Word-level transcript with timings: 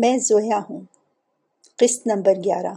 میں 0.00 0.18
زویا 0.18 0.60
ہوں۔ 0.70 0.80
قسط 1.76 2.06
نمبر 2.06 2.34
گیارہ۔ 2.44 2.72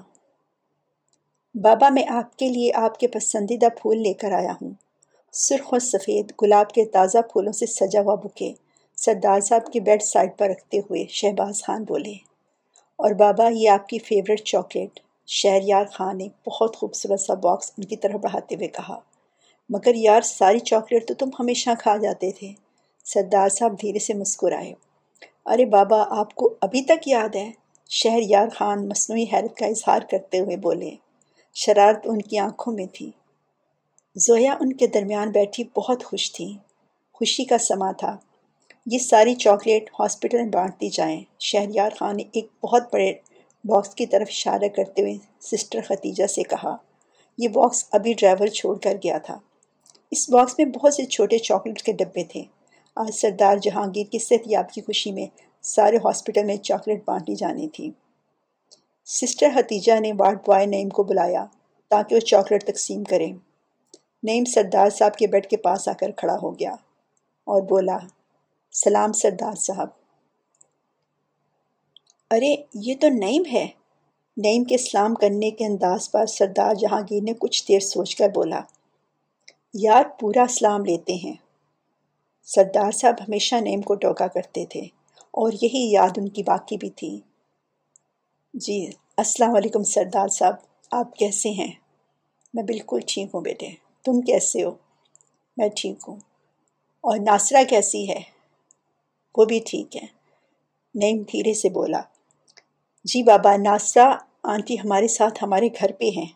بابا، 1.56 1.90
میں 1.90 2.04
آپ 2.10 2.38
کے 2.38 2.50
لیے 2.50 2.72
آپ 2.76 3.00
کے 3.00 3.08
پسندیدہ 3.08 3.66
پھول 3.82 3.98
لے 3.98 4.14
کر 4.14 4.32
آیا 4.32 4.54
ہوں۔ 4.62 4.72
سرخ 5.32 5.74
و 5.74 5.80
سفید، 5.80 6.32
گلاب 6.42 6.70
کے 6.70 6.86
تازہ 6.86 7.18
پھولوں 7.18 7.54
سے 7.54 7.66
سجا 7.66 8.02
ہوا 8.02 8.16
بکے 8.16 8.54
سردار 8.96 9.40
صاحب 9.40 9.74
کے 9.74 9.80
بیڈ 9.80 10.04
سائڈ 10.04 10.30
پر 10.38 10.50
رکھتے 10.50 10.80
ہوئے 10.80 11.06
شہباز 11.10 11.64
خان 11.64 11.84
بولے، 11.84 12.14
اور 12.96 13.12
بابا، 13.12 13.48
یہ 13.48 13.70
آپ 13.70 13.88
کی 13.90 14.00
فیوریٹ 14.00 14.44
چاکلیٹ 14.44 15.00
شہر 15.28 15.60
یار 15.64 15.86
خان 15.86 16.18
نے 16.18 16.28
بہت 16.48 16.76
خوبصورت 16.76 17.20
سا 17.20 17.34
باکس 17.34 17.72
ان 17.78 17.86
کی 17.86 17.96
طرف 17.96 18.14
بڑھاتے 18.14 18.56
ہوئے 18.56 18.68
کہا، 18.68 19.00
مگر 19.70 19.96
یار، 19.96 20.22
ساری 20.22 20.60
چاکلیٹ 20.60 21.08
تو 21.08 21.14
تم 21.14 21.30
ہمیشہ 21.40 21.70
کھا 21.80 21.98
جاتے 21.98 22.32
تھے۔ 22.32 22.52
سردار 23.06 23.50
صاحب 23.50 23.82
دھیرے 23.82 24.00
سے 24.00 24.14
مسکرائے۔ 24.14 24.74
ارے 25.46 25.66
بابا، 25.66 26.04
آپ 26.10 26.36
کو 26.36 26.54
ابھی 26.62 26.82
تک 26.82 27.08
یاد 27.08 27.36
ہے؟ 27.36 27.52
شہر 27.90 28.20
یار 28.22 28.48
خان 28.56 28.90
مصنوعی 28.90 29.26
حیرت 29.34 29.58
کا 29.58 29.66
اظہار 29.66 30.00
کرتے 30.12 30.40
ہوئے 30.40 30.58
بولے، 30.58 30.92
شرارت 31.54 32.00
ان 32.04 32.22
کی 32.22 32.38
آنکھوں 32.38 32.74
میں 32.74 32.86
تھی۔ 32.94 33.12
زویا 34.16 34.54
ان 34.54 34.74
کے 34.74 34.88
درمیان 34.88 35.32
بیٹھی 35.32 35.64
بہت 35.78 36.04
خوش 36.04 36.32
تھی۔ 36.32 36.54
خوشی 37.14 37.46
کا 37.46 37.58
سما 37.58 37.92
تھا۔ 37.92 38.18
یہ 38.86 39.00
ساری 39.00 39.36
چاکلیٹ 39.36 39.90
ہاسپٹل 40.00 40.38
میں 40.38 40.50
بانٹتی 40.52 40.90
جائیں۔ 40.90 41.24
شہریار 41.40 41.90
خان 42.00 42.18
نے 42.18 42.24
ایک 42.34 42.48
بہت 42.64 42.84
بڑے 42.94 43.14
باکس 43.64 43.96
کی 43.96 44.06
طرف 44.06 44.28
اشارہ 44.30 44.68
کرتے 44.76 45.02
ہوئے 45.02 45.16
سسٹر 45.42 45.80
ختیجہ 45.88 46.28
سے 46.28 46.44
کہا، 46.44 46.76
یہ 47.38 47.48
باکس 47.48 47.86
ابھی 47.92 48.14
ڈرائیور 48.14 48.48
چھوڑ 48.48 48.78
کر 48.78 48.96
گیا 49.04 49.18
تھا۔ 49.18 49.40
اس 50.12 50.30
باکس 50.30 50.56
میں 50.58 50.66
بہت 50.66 50.94
سے 50.94 51.06
چھوٹے 51.06 51.38
چاکلیٹ 51.38 51.82
کے 51.82 51.92
ڈبے 51.92 52.24
تھے۔ 52.24 52.44
آج 53.02 53.16
سردار 53.16 53.58
جہانگیر 53.58 54.12
کی 54.12 54.20
صحت 54.20 54.42
یاب 54.46 54.72
کی 54.72 54.82
خوشی 54.82 55.12
میں 55.12 55.28
سارے 55.62 55.98
ہاسپٹل 55.98 56.44
میں 56.44 56.58
چاکلیٹ 56.58 57.02
بانٹی 57.06 57.36
جانی 57.36 57.68
تھی۔ 57.70 57.92
سسٹر 59.06 59.48
حتیجہ 59.56 60.00
نے 60.00 60.12
وارڈ 60.20 60.38
بوائے 60.38 60.66
نعیم 60.66 60.90
کو 60.90 61.04
بلایا 61.04 61.46
تاکہ 61.90 62.16
وہ 62.16 62.20
چاکلیٹ 62.20 62.64
تقسیم 62.64 63.04
کرے۔ 63.04 63.28
نعیم 64.24 64.46
سردار 64.46 64.90
صاحب 64.90 65.18
کے 65.18 65.28
بیڈ 65.28 65.48
کے 65.48 65.58
پاس 65.58 65.88
آ 65.88 65.92
کر 65.94 66.12
کھڑا 66.12 66.38
ہو 66.44 66.60
گیا 66.60 66.72
اور 67.44 67.62
بولا، 67.62 67.98
سلام 68.72 69.14
سردار 69.14 69.56
صاحب۔ 69.56 69.88
ارے، 72.32 72.56
یہ 72.74 72.94
تو 73.02 73.10
نعیم 73.10 73.44
ہے۔ 73.54 73.68
نعیم 74.38 74.64
کے 74.64 74.78
سلام 74.78 75.16
کرنے 75.16 75.52
کے 75.52 75.66
انداز 75.66 76.12
پر 76.12 76.26
سردار 76.26 76.74
جہانگیر 76.74 77.24
نے 77.24 77.34
کچھ 77.40 77.68
دیر 77.68 77.80
سوچ 77.80 78.16
کر 78.16 78.30
بولا، 78.30 78.62
یار، 79.74 80.04
پورا 80.20 80.46
سلام 80.50 80.86
لیتے 80.86 81.14
ہیں۔ 81.14 81.51
سردار 82.54 82.92
صاحب 82.92 83.14
ہمیشہ 83.22 83.56
نیم 83.56 83.82
کو 83.82 83.96
ٹوکا 83.96 84.28
کرتے 84.28 84.66
تھے 84.66 84.82
اور 85.32 85.52
یہی 85.62 85.92
یاد 85.92 86.10
ان 86.18 86.30
کی 86.30 86.44
باقی 86.44 86.78
بھی 86.78 86.90
تھی۔ 86.90 87.20
جی 88.54 88.90
السلام 89.18 89.56
علیکم 89.56 89.84
سردار 89.84 90.28
صاحب، 90.28 90.54
آپ 90.92 91.16
کیسے 91.16 91.50
ہیں؟ 91.50 91.72
میں 92.54 92.64
بالکل 92.64 93.00
ٹھیک 93.08 93.30
ہوں 93.34 93.42
بیٹے۔ 93.42 93.70
تم 94.06 94.22
کیسے 94.22 94.64
ہو؟ 94.64 94.72
میں 95.58 95.70
ٹھیک 95.76 95.98
ہوں۔ 96.08 96.16
اور 97.02 97.18
ناصرہ 97.20 97.64
کیسی 97.64 98.10
ہے؟ 98.10 98.22
وہ 99.38 99.46
بھی 99.46 99.60
ٹھیک 99.66 99.96
ہے۔ 99.96 100.08
نیم 100.96 101.22
دھیرے 101.32 101.54
سے 101.54 101.70
بولا 101.70 102.02
جی 103.04 103.24
بابا، 103.24 103.56
ناصرہ 103.58 104.18
آنٹی 104.44 104.76
ہمارے 104.76 105.08
ساتھ 105.08 105.44
ہمارے 105.44 105.68
گھر 105.68 105.92
پہ 105.92 106.10
ہیں۔ 106.10 106.28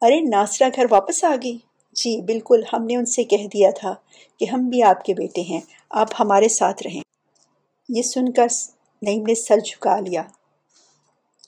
ارے، 0.00 0.20
ناصرہ 0.20 0.68
گھر 0.76 0.86
واپس 0.90 1.24
آ 1.24 1.34
گئی؟ 1.42 1.58
جی 1.96 2.20
بالکل، 2.20 2.62
ہم 2.72 2.84
نے 2.84 2.96
ان 2.96 3.06
سے 3.06 3.24
کہہ 3.24 3.46
دیا 3.46 3.70
تھا 3.70 3.94
کہ 4.40 4.44
ہم 4.44 4.68
بھی 4.68 4.82
آپ 4.82 5.04
کے 5.04 5.14
بیٹے 5.14 5.40
ہیں، 5.40 5.60
آپ 5.90 6.08
ہمارے 6.20 6.48
ساتھ 6.48 6.82
رہیں۔ 6.82 7.00
یہ 7.88 8.02
سن 8.02 8.32
کر 8.32 8.46
نعیم 9.02 9.22
نے 9.22 9.34
سر 9.34 9.58
جھکا 9.64 10.00
لیا۔ 10.00 10.22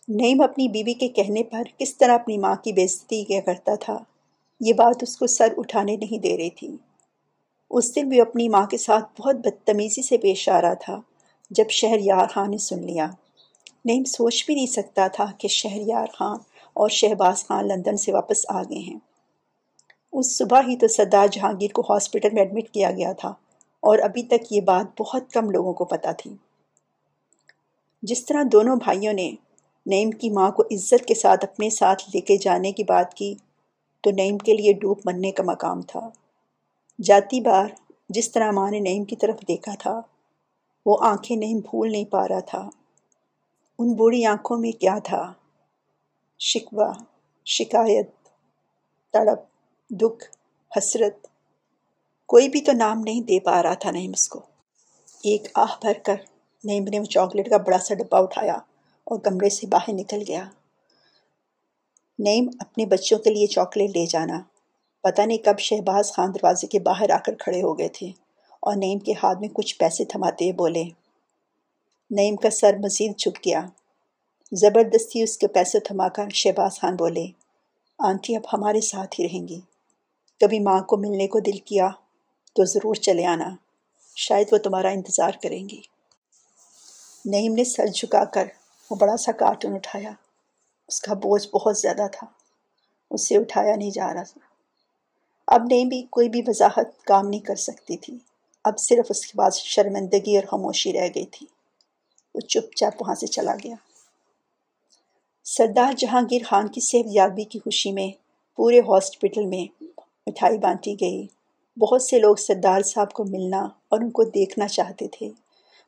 نعیم 0.08 0.40
اپنی 0.40 0.68
بیوی 0.68 0.94
کے 0.94 1.08
کہنے 1.08 1.42
پر 1.42 1.62
کس 1.78 1.96
طرح 1.96 2.14
اپنی 2.14 2.38
ماں 2.38 2.56
کی 2.56 2.72
بےزتی 2.72 3.24
کیا 3.24 3.40
کرتا 3.40 3.74
تھا، 3.74 3.98
یہ 4.60 4.72
بات 4.72 5.02
اس 5.02 5.16
کو 5.16 5.26
سر 5.26 5.48
اٹھانے 5.56 5.96
نہیں 5.96 6.18
دے 6.18 6.36
رہی 6.36 6.50
تھی۔ 6.50 6.76
اس 7.70 7.96
دن 7.96 8.08
بھی 8.08 8.20
اپنی 8.20 8.48
ماں 8.48 8.66
کے 8.66 8.76
ساتھ 8.76 9.20
بہت 9.20 9.36
بدتمیزی 9.36 10.02
سے 10.02 10.18
پیش 10.18 10.48
آ 10.48 10.60
رہا 10.60 10.74
تھا، 10.74 11.00
جب 11.50 11.70
شہر 11.70 11.98
یار 12.00 12.26
خان 12.26 12.50
نے 12.50 12.58
سن 12.58 12.86
لیا۔ 12.86 13.06
نعیم 13.84 14.04
سوچ 14.04 14.46
بھی 14.46 14.54
نہیں 14.54 14.66
سکتا 14.66 15.06
تھا 15.06 15.26
کہ 15.38 15.48
شہر 15.48 15.80
یار 15.80 16.06
خان 16.06 16.38
اور 16.74 16.88
شہباز 16.88 17.46
خان 17.46 17.68
لندن 17.68 17.96
سے 17.96 18.12
واپس 18.12 18.38
آ 18.48 18.62
گئے 18.62 18.78
ہیں۔ 18.78 19.07
اس 20.18 20.38
صبح 20.38 20.60
ہی 20.60 20.76
تو 20.76 20.88
سردار 20.88 21.26
جہانگیر 21.26 21.72
کو 21.72 21.82
ہاسپٹل 21.90 22.28
میں 22.32 22.42
ایڈمٹ 22.42 22.68
کیا 22.68 22.90
گیا 22.90 23.12
تھا 23.12 23.28
اور 23.80 23.98
ابھی 23.98 24.22
تک 24.22 24.52
یہ 24.52 24.60
بات 24.60 25.00
بہت 25.00 25.32
کم 25.32 25.50
لوگوں 25.50 25.72
کو 25.72 25.84
پتہ 25.84 26.08
تھی۔ 26.18 26.34
جس 28.02 28.26
طرح 28.26 28.42
دونوں 28.52 28.76
بھائیوں 28.76 29.12
نے 29.12 29.32
نعیم 29.86 30.10
کی 30.10 30.30
ماں 30.30 30.50
کو 30.50 30.62
عزت 30.62 31.06
کے 31.06 31.14
ساتھ 31.14 31.44
اپنے 31.44 31.70
ساتھ 31.70 32.02
لے 32.14 32.20
کے 32.20 32.36
جانے 32.36 32.72
کی 32.72 32.84
بات 32.84 33.14
کی، 33.14 33.34
تو 34.00 34.10
نعیم 34.10 34.38
کے 34.38 34.54
لیے 34.54 34.72
ڈوب 34.72 34.98
مرنے 35.04 35.30
کا 35.30 35.42
مقام 35.42 35.82
تھا۔ 35.82 36.10
جاتی 37.02 37.40
بار 37.40 37.66
جس 38.08 38.32
طرح 38.32 38.50
ماں 38.50 38.70
نے 38.70 38.80
نعیم 38.80 39.04
کی 39.04 39.16
طرف 39.16 39.36
دیکھا 39.48 39.72
تھا، 39.78 40.00
وہ 40.86 40.96
آنکھیں 41.00 41.36
نعیم 41.36 41.58
بھول 41.58 41.92
نہیں 41.92 42.04
پا 42.04 42.28
رہا 42.28 42.40
تھا۔ 42.40 42.70
ان 43.78 43.92
بوڑھی 43.94 44.24
آنکھوں 44.24 44.58
میں 44.58 44.72
کیا 44.72 44.98
تھا؟ 45.04 45.32
شکوہ، 46.38 46.92
شکایت، 47.44 48.10
تڑپ۔ 49.12 49.57
دکھ، 49.90 50.24
حسرت، 50.78 51.26
کوئی 52.26 52.48
بھی 52.48 52.60
تو 52.60 52.72
نام 52.72 53.00
نہیں 53.00 53.20
دے 53.20 53.40
پا 53.40 53.62
رہا 53.62 53.74
تھا 53.74 53.90
نعیم 53.90 54.10
اس 54.14 54.28
کو۔ 54.28 54.40
ایک 55.22 55.48
آہ 55.54 55.78
بھر 55.80 55.92
کر 56.04 56.16
نعیم 56.64 56.84
نے 56.84 57.00
وہ 57.00 57.04
چاکلیٹ 57.04 57.50
کا 57.50 57.56
بڑا 57.56 57.78
سا 57.78 57.94
ڈبہ 57.94 58.22
اٹھایا 58.22 58.54
اور 59.04 59.20
کمرے 59.20 59.48
سے 59.48 59.66
باہر 59.66 59.92
نکل 59.92 60.22
گیا۔ 60.28 60.44
نعیم 62.18 62.50
اپنے 62.60 62.86
بچوں 62.86 63.18
کے 63.18 63.30
لیے 63.30 63.46
چاکلیٹ 63.46 63.90
لے 63.90 64.06
جانا۔ 64.06 64.40
پتہ 65.00 65.22
نہیں 65.22 65.38
کب 65.38 65.58
شہباز 65.58 66.12
خان 66.12 66.34
دروازے 66.34 66.66
کے 66.66 66.78
باہر 66.78 67.10
آ 67.10 67.18
کر 67.18 67.34
کھڑے 67.34 67.62
ہو 67.62 67.78
گئے 67.78 67.88
تھے 67.88 68.06
اور 68.60 68.76
نعیم 68.76 68.98
کے 68.98 69.12
ہاتھ 69.12 69.38
میں 69.38 69.48
کچھ 69.48 69.78
پیسے 69.78 70.04
تھماتے 70.04 70.44
ہوئے 70.44 70.52
بولے، 70.52 70.84
نعیم 72.10 72.36
کا 72.36 72.50
سر 72.50 72.78
مزید 72.78 73.18
جھک 73.18 73.38
گیا۔ 73.46 73.66
زبردستی 74.52 75.22
اس 75.22 75.38
کے 75.38 75.48
پیسے 75.48 75.80
تھما 75.80 76.08
کر 76.08 76.28
شہباز 76.28 76.80
خان 76.80 76.96
بولے، 76.96 77.26
آنٹی 77.98 78.36
اب 78.36 78.42
ہمارے 78.52 78.80
ساتھ 78.80 79.20
ہی 79.20 79.28
رہیں 79.28 79.48
گی۔ 79.48 79.60
کبھی 80.40 80.60
ماں 80.60 80.80
کو 80.80 80.96
ملنے 80.96 81.26
کو 81.26 81.40
دل 81.40 81.58
کیا 81.58 81.88
تو 82.54 82.64
ضرور 82.64 82.94
چلے 82.94 83.24
آنا۔ 83.24 83.50
شاید 84.16 84.48
وہ 84.52 84.58
تمہارا 84.58 84.88
انتظار 84.88 85.32
کریں 85.42 85.68
گی۔ 85.68 85.80
نعیم 87.24 87.52
نے 87.52 87.64
سر 87.64 87.86
جھکا 87.86 88.24
کر 88.24 88.46
وہ 88.90 88.96
بڑا 88.96 89.16
سا 89.16 89.32
کارٹون 89.32 89.74
اٹھایا۔ 89.74 90.10
اس 90.88 91.00
کا 91.00 91.14
بوجھ 91.14 91.48
بہت 91.48 91.78
زیادہ 91.78 92.06
تھا۔ 92.12 92.26
اس 93.10 93.28
سے 93.28 93.36
اٹھایا 93.36 93.76
نہیں 93.76 93.90
جا 93.90 94.14
رہا 94.14 94.22
تھا۔ 94.22 94.38
اب 95.46 95.62
نعیم 95.70 95.88
بھی 95.88 96.02
کوئی 96.10 96.28
بھی 96.28 96.42
وضاحت 96.46 97.04
کام 97.04 97.28
نہیں 97.28 97.40
کر 97.40 97.54
سکتی 97.54 97.96
تھی۔ 97.96 98.18
اب 98.64 98.78
صرف 98.78 99.06
اس 99.10 99.26
کے 99.26 99.32
بعد 99.34 99.50
شرمندگی 99.50 100.36
اور 100.36 100.46
خاموشی 100.46 100.92
رہ 100.92 101.08
گئی 101.14 101.26
تھی۔ 101.26 101.46
وہ 102.34 102.40
چپ 102.40 102.76
چاپ 102.76 103.02
وہاں 103.02 103.14
سے 103.14 103.26
چلا 103.26 103.54
گیا۔ 103.64 103.74
سردار 105.44 105.92
جہانگیر 105.92 106.42
خان 106.46 106.68
کی 106.68 106.80
صحت 106.80 107.06
یابی 107.06 107.44
کی 107.44 107.58
خوشی 107.58 107.92
میں 107.92 108.08
پورے 108.56 108.80
ہاسپٹل 108.80 109.46
میں 109.46 109.84
مٹھائی 110.28 110.58
بانٹی 110.58 110.94
گئی۔ 111.00 111.26
بہت 111.76 112.02
سے 112.02 112.18
لوگ 112.18 112.36
سردار 112.36 112.82
صاحب 112.82 113.12
کو 113.12 113.24
ملنا 113.24 113.60
اور 113.88 114.00
ان 114.00 114.10
کو 114.10 114.24
دیکھنا 114.24 114.68
چاہتے 114.68 115.08
تھے، 115.08 115.30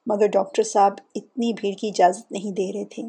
مگر 0.07 0.27
ڈاکٹر 0.27 0.63
صاحب 0.63 0.93
اتنی 1.15 1.53
بھیڑ 1.53 1.75
کی 1.75 1.89
اجازت 1.89 2.33
نہیں 2.33 2.53
دے 2.53 2.73
رہے 2.73 2.85
تھے۔ 2.85 3.03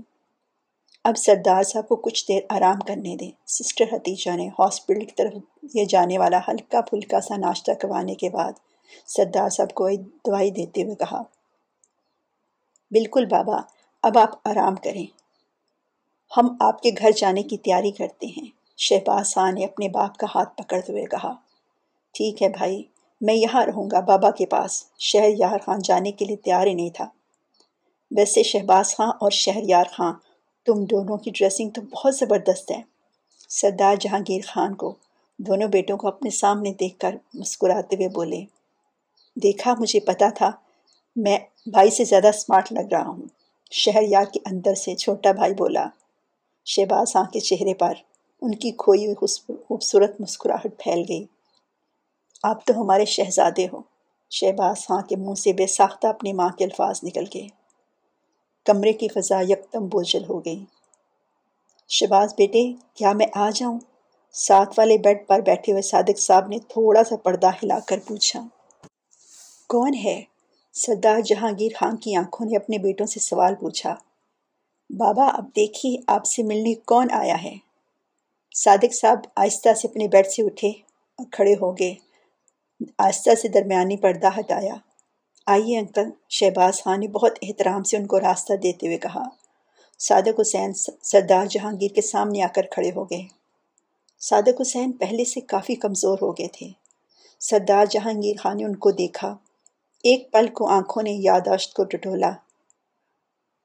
اب 1.03 1.17
سردار 1.17 1.63
صاحب 1.63 1.87
کو 1.87 1.95
کچھ 1.95 2.27
دیر 2.27 2.41
آرام 2.49 2.79
کرنے 2.87 3.15
دیں۔ 3.15 3.31
سسٹر 3.47 3.85
حتیجہ 3.91 4.35
نے 4.35 4.47
ہاسپٹل 4.59 5.05
کی 5.05 5.15
طرف 5.17 5.33
یہ 5.73 5.85
جانے 5.85 6.17
والا 6.17 6.39
ہلکا 6.47 6.81
پھلکا 6.81 7.21
سا 7.21 7.35
ناشتہ 7.37 7.71
کروانے 7.71 8.15
کے 8.15 8.29
بعد 8.29 8.51
سردار 9.07 9.49
صاحب 9.49 9.73
کو 9.73 9.85
ایک 9.85 9.99
دوائی 10.25 10.51
دیتے 10.51 10.83
ہوئے 10.83 10.95
کہا، 10.95 11.21
بالکل 12.91 13.25
بابا، 13.25 13.57
اب 14.03 14.17
آپ 14.17 14.47
آرام 14.47 14.75
کریں۔ 14.75 15.05
ہم 16.37 16.55
آپ 16.59 16.81
کے 16.81 16.89
گھر 16.97 17.11
جانے 17.11 17.43
کی 17.43 17.57
تیاری 17.57 17.91
کرتے 17.91 18.27
ہیں۔ 18.27 18.60
شہباز 18.77 19.33
خان 19.35 19.55
نے 19.55 19.65
اپنے 19.65 19.89
باپ 19.89 20.17
کا 20.17 20.27
ہاتھ 20.35 20.57
پکڑتے 20.57 20.91
ہوئے 20.91 21.05
کہا، 21.05 21.33
ٹھیک 22.13 22.43
ہے 22.43 22.49
بھائی، 22.49 22.83
میں 23.21 23.33
یہاں 23.33 23.65
رہوں 23.65 23.89
گا 23.91 23.99
بابا 23.99 24.31
کے 24.31 24.45
پاس، 24.45 24.83
شہر 24.99 25.29
یار 25.37 25.57
خان 25.65 25.79
جانے 25.79 26.11
کے 26.11 26.25
لیے 26.25 26.35
تیار 26.35 26.67
ہی 26.67 26.73
نہیں 26.73 26.89
تھا۔ 26.89 27.09
ویسے 28.11 28.43
شہباز 28.43 28.95
خان 28.95 29.09
اور 29.09 29.31
شہر 29.31 29.61
یار 29.63 29.85
خان، 29.91 30.13
تم 30.65 30.85
دونوں 30.85 31.17
کی 31.17 31.31
ڈریسنگ 31.31 31.69
تو 31.69 31.81
بہت 31.81 32.15
زبردست 32.15 32.71
ہے 32.71 32.81
سردار 33.49 33.95
جہانگیر 33.95 34.41
خان 34.47 34.75
کو 34.75 34.95
دونوں 35.37 35.67
بیٹوں 35.67 35.97
کو 35.97 36.07
اپنے 36.07 36.29
سامنے 36.29 36.73
دیکھ 36.73 36.99
کر 36.99 37.15
مسکراتے 37.33 37.95
ہوئے 37.95 38.07
بولے، 38.07 38.41
دیکھا، 39.35 39.73
مجھے 39.79 39.99
پتا 39.99 40.29
تھا، 40.29 40.51
میں 41.15 41.37
بھائی 41.71 41.89
سے 41.89 42.03
زیادہ 42.03 42.27
اسمارٹ 42.27 42.71
لگ 42.71 42.87
رہا 42.91 43.07
ہوں۔ 43.07 43.21
شہر 43.71 44.03
یار 44.03 44.25
کے 44.25 44.39
اندر 44.45 44.73
سے 44.73 44.95
چھوٹا 44.95 45.31
بھائی 45.31 45.53
بولا، 45.53 45.85
شہباز 46.65 47.13
خان 47.13 47.25
کے 47.33 47.39
چہرے 47.39 47.73
پر 47.73 47.93
ان 48.41 48.55
کی 48.55 48.71
کھوئی 48.71 49.07
ہوئی 49.07 49.15
خوبصورت 49.67 50.21
مسکراہٹ 50.21 50.83
پھیل 50.83 51.03
گئی۔ 51.09 51.25
آپ 52.43 52.65
تو 52.65 52.81
ہمارے 52.81 53.05
شہزادے 53.05 53.65
ہو۔ 53.73 53.81
شہباز 54.29 54.77
خاں 54.85 55.01
کے 55.01 55.15
منہ 55.15 55.33
سے 55.33 55.53
بے 55.53 55.67
ساختہ 55.67 56.07
اپنی 56.07 56.33
ماں 56.33 56.49
کے 56.49 56.63
الفاظ 56.63 56.99
نکل 57.03 57.23
گئے۔ 57.33 57.47
کمرے 58.65 58.93
کی 58.93 59.07
فضا 59.07 59.41
یکدم 59.41 59.87
بوجھل 59.87 60.23
ہو 60.29 60.39
گئی۔ 60.45 60.65
شباز 61.89 62.33
بیٹے، 62.37 62.73
کیا 62.93 63.13
میں 63.13 63.25
آ 63.35 63.49
جاؤں؟ 63.55 63.79
ساتھ 64.33 64.79
والے 64.79 64.97
بیڈ 64.97 65.27
پر 65.27 65.39
بیٹھے 65.39 65.71
ہوئے 65.71 65.81
صادق 65.81 66.19
صاحب 66.19 66.47
نے 66.47 66.59
تھوڑا 66.59 67.03
سا 67.03 67.15
پردہ 67.15 67.49
ہلا 67.49 67.79
کر 67.79 67.99
پوچھا۔ 68.07 68.47
کون 69.67 69.95
ہے؟ 69.95 70.23
سردار 70.73 71.19
جہانگیر 71.19 71.71
خان 71.79 71.97
کی 71.97 72.15
آنکھوں 72.15 72.47
نے 72.47 72.57
اپنے 72.57 72.77
بیٹوں 72.77 73.05
سے 73.05 73.19
سوال 73.19 73.55
پوچھا۔ 73.55 73.95
بابا، 74.89 75.27
اب 75.27 75.45
دیکھیے، 75.55 75.97
آپ 76.07 76.25
سے 76.25 76.43
ملنے 76.43 76.73
کون 76.73 77.07
آیا 77.11 77.43
ہے؟ 77.43 77.70
صادق 78.55 78.95
صاحب، 78.95 79.19
آہستہ 79.35 79.73
سے 79.73 79.87
اپنے 79.87 80.07
بیڈ 80.07 80.27
سے 80.27 80.43
اٹھے 80.43 80.67
اور 80.67 81.25
کھڑے 81.31 81.53
ہو 81.53 81.71
گئے۔ 81.71 81.95
آہستہ 82.97 83.35
سے 83.41 83.47
درمیانی 83.47 83.97
پردہ 83.97 84.29
ہٹایا۔ 84.39 84.75
آئیے 85.45 85.79
انکل، 85.79 86.09
شہباز 86.29 86.83
خان 86.83 86.99
نے 86.99 87.07
بہت 87.07 87.31
احترام 87.41 87.83
سے 87.83 87.97
ان 87.97 88.07
کو 88.07 88.19
راستہ 88.19 88.53
دیتے 88.53 88.87
ہوئے 88.87 88.97
کہا۔ 88.97 89.23
صادق 89.99 90.39
حسین، 90.41 90.73
سردار 91.01 91.45
جہانگیر 91.45 91.95
کے 91.95 92.01
سامنے 92.01 92.41
آ 92.41 92.47
کر 92.55 92.61
کھڑے 92.71 92.91
ہو 92.95 93.03
گئے۔ 93.03 93.21
صادق 94.19 94.61
حسین 94.61 94.91
پہلے 94.91 95.25
سے 95.25 95.41
کافی 95.41 95.75
کمزور 95.75 96.17
ہو 96.21 96.31
گئے 96.31 96.47
تھے۔ 96.47 96.69
سردار 97.39 97.85
جہانگیر 97.85 98.35
خان 98.37 98.57
نے 98.57 98.65
ان 98.65 98.75
کو 98.75 98.91
دیکھا۔ 98.91 99.35
ایک 100.03 100.31
پل 100.31 100.47
کو 100.47 100.67
آنکھوں 100.67 101.03
نے 101.03 101.11
یاداشت 101.11 101.73
کو 101.73 101.83
ٹٹولا۔ 101.83 102.31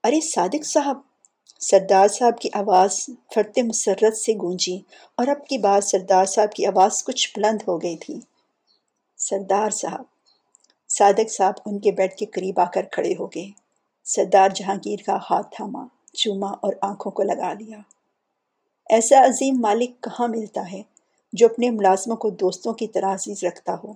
ارے 0.04 0.20
صادق 0.20 0.66
صاحب 0.66 1.00
سردار 1.46 2.08
صاحب 2.08 2.38
کی 2.38 2.48
آواز 2.52 3.10
فرتے 3.34 3.62
مسرت 3.62 4.16
سے 4.16 4.32
گونجی 4.32 4.80
اور 5.14 5.26
اب 5.26 5.46
کی 5.46 5.58
بات 5.58 5.84
سردار 5.84 6.24
صاحب 6.24 6.52
کی 6.52 6.66
آواز 6.66 7.04
کچھ 7.04 7.32
بلند 7.36 7.62
ہو 7.68 7.82
گئی 7.82 7.96
تھی۔ 7.96 8.20
سردار 9.16 9.70
صاحب، 9.70 10.04
صادق 10.88 11.32
صاحب 11.32 11.54
ان 11.66 11.78
کے 11.78 11.92
بیڈ 11.92 12.14
کے 12.14 12.26
قریب 12.26 12.60
آ 12.60 12.64
کر 12.64 12.82
کھڑے 12.92 13.14
ہو 13.18 13.26
گئے۔ 13.26 13.50
سردار 14.04 14.48
جہانگیر 14.48 14.98
کا 15.06 15.18
ہاتھ 15.30 15.56
تھاما، 15.56 15.86
چوما 16.12 16.46
اور 16.46 16.72
آنکھوں 16.80 17.12
کو 17.12 17.22
لگا 17.22 17.52
لیا۔ 17.52 17.78
ایسا 18.90 19.24
عظیم 19.26 19.56
مالک 19.60 20.02
کہاں 20.02 20.28
ملتا 20.28 20.72
ہے 20.72 20.82
جو 21.32 21.46
اپنے 21.46 21.70
ملازموں 21.70 22.16
کو 22.16 22.30
دوستوں 22.30 22.72
کی 22.72 22.86
طرح 22.86 23.14
عزیز 23.14 23.44
رکھتا 23.44 23.74
ہو؟ 23.84 23.92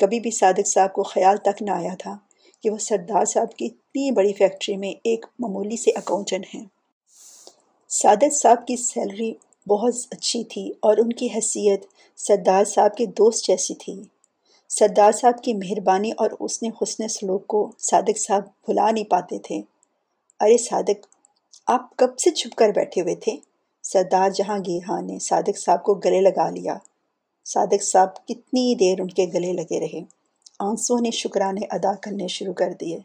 کبھی 0.00 0.20
بھی 0.20 0.30
صادق 0.30 0.68
صاحب 0.68 0.92
کو 0.92 1.02
خیال 1.02 1.36
تک 1.36 1.62
نہ 1.62 1.70
آیا 1.70 1.94
تھا۔ 1.98 2.16
کہ 2.62 2.70
وہ 2.70 2.78
سردار 2.78 3.24
صاحب 3.24 3.56
کی 3.56 3.66
اتنی 3.66 4.10
بڑی 4.10 4.32
فیکٹری 4.32 4.76
میں 4.76 4.92
ایک 5.04 5.26
معمولی 5.38 5.76
سے 5.76 5.90
اکاؤنٹنٹ 5.90 6.46
ہیں۔ 6.54 6.64
صادق 7.88 8.34
صاحب 8.34 8.66
کی 8.66 8.76
سیلری 8.76 9.32
بہت 9.68 9.94
اچھی 10.10 10.44
تھی 10.44 10.72
اور 10.82 10.96
ان 10.96 11.12
کی 11.12 11.26
حیثیت 11.34 11.86
سردار 12.16 12.64
صاحب 12.64 12.96
کے 12.96 13.06
دوست 13.06 13.46
جیسی 13.46 13.74
تھی۔ 13.74 14.02
سردار 14.68 15.12
صاحب 15.12 15.42
کی 15.42 15.54
مہربانی 15.54 16.12
اور 16.18 16.30
اس 16.40 16.62
نے 16.62 16.68
حسن 16.68 17.08
سلوک 17.08 17.46
کو 17.46 17.72
صادق 17.78 18.18
صاحب 18.18 18.44
بھلا 18.44 18.90
نہیں 18.90 19.04
پاتے 19.04 19.38
تھے۔ 19.38 19.62
ارے 20.40 20.56
صادق 20.58 21.06
آپ 21.66 21.96
کب 21.96 22.18
سے 22.18 22.30
چھپ 22.30 22.54
کر 22.54 22.68
بیٹھے 22.68 23.00
ہوئے 23.00 23.14
تھے؟ 23.14 23.36
سردار 23.82 24.30
جہانگیر 24.30 24.80
خان 24.86 24.98
ہاں 24.98 25.02
نے 25.02 25.18
صادق 25.18 25.58
صاحب 25.58 25.82
کو 25.82 25.94
گلے 25.94 26.20
لگا 26.20 26.50
لیا۔ 26.50 26.76
صادق 27.44 27.82
صاحب 27.82 28.26
کتنی 28.26 28.74
دیر 28.74 29.00
ان 29.00 29.08
کے 29.08 29.26
گلے 29.34 29.52
لگے 29.52 29.80
رہے۔ 29.80 30.19
آنسوں 30.60 31.00
نے 31.00 31.10
شکرانے 31.10 31.60
ادا 31.70 31.94
کرنے 31.94 32.28
شروع 32.28 32.54
کر 32.54 32.72
دیے۔ 32.80 32.98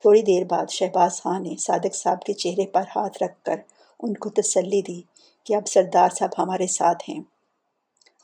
تھوڑی 0.00 0.22
دیر 0.22 0.44
بعد 0.44 0.66
شہباز 0.70 1.22
خان 1.22 1.42
نے 1.42 1.56
صادق 1.56 1.94
صاحب 1.94 2.22
کے 2.22 2.32
چہرے 2.32 2.66
پر 2.66 2.82
ہاتھ 2.96 3.22
رکھ 3.22 3.44
کر 3.44 3.56
ان 4.00 4.14
کو 4.14 4.28
تسلی 4.28 4.82
دی 4.82 5.02
کہ 5.44 5.54
اب 5.54 5.68
سردار 5.68 6.08
صاحب 6.18 6.30
ہمارے 6.38 6.66
ساتھ 6.66 7.10
ہیں۔ 7.10 7.20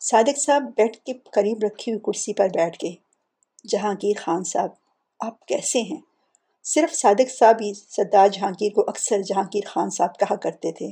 صادق 0.00 0.38
صاحب 0.38 0.62
بیٹھ 0.76 0.98
کے 0.98 1.12
قریب 1.12 1.64
رکھی 1.64 1.92
ہوئی 1.92 2.00
کرسی 2.00 2.34
پر 2.34 2.48
بیٹھ 2.48 2.84
گئے۔ 2.84 2.94
جہانگیر 3.68 4.20
خان 4.20 4.44
صاحب، 4.44 4.68
آپ 5.20 5.46
کیسے 5.46 5.82
ہیں؟ 5.82 6.00
صرف 6.64 6.94
صادق 6.94 7.38
صاحب 7.38 7.56
ہی 7.60 7.72
سردار 7.74 8.28
جہانگیر 8.28 8.72
کو 8.72 8.80
اکثر 8.80 9.22
جہانگیر 9.22 9.66
خان 9.66 9.90
صاحب 9.90 10.18
کہا 10.18 10.36
کرتے 10.36 10.72
تھے، 10.72 10.88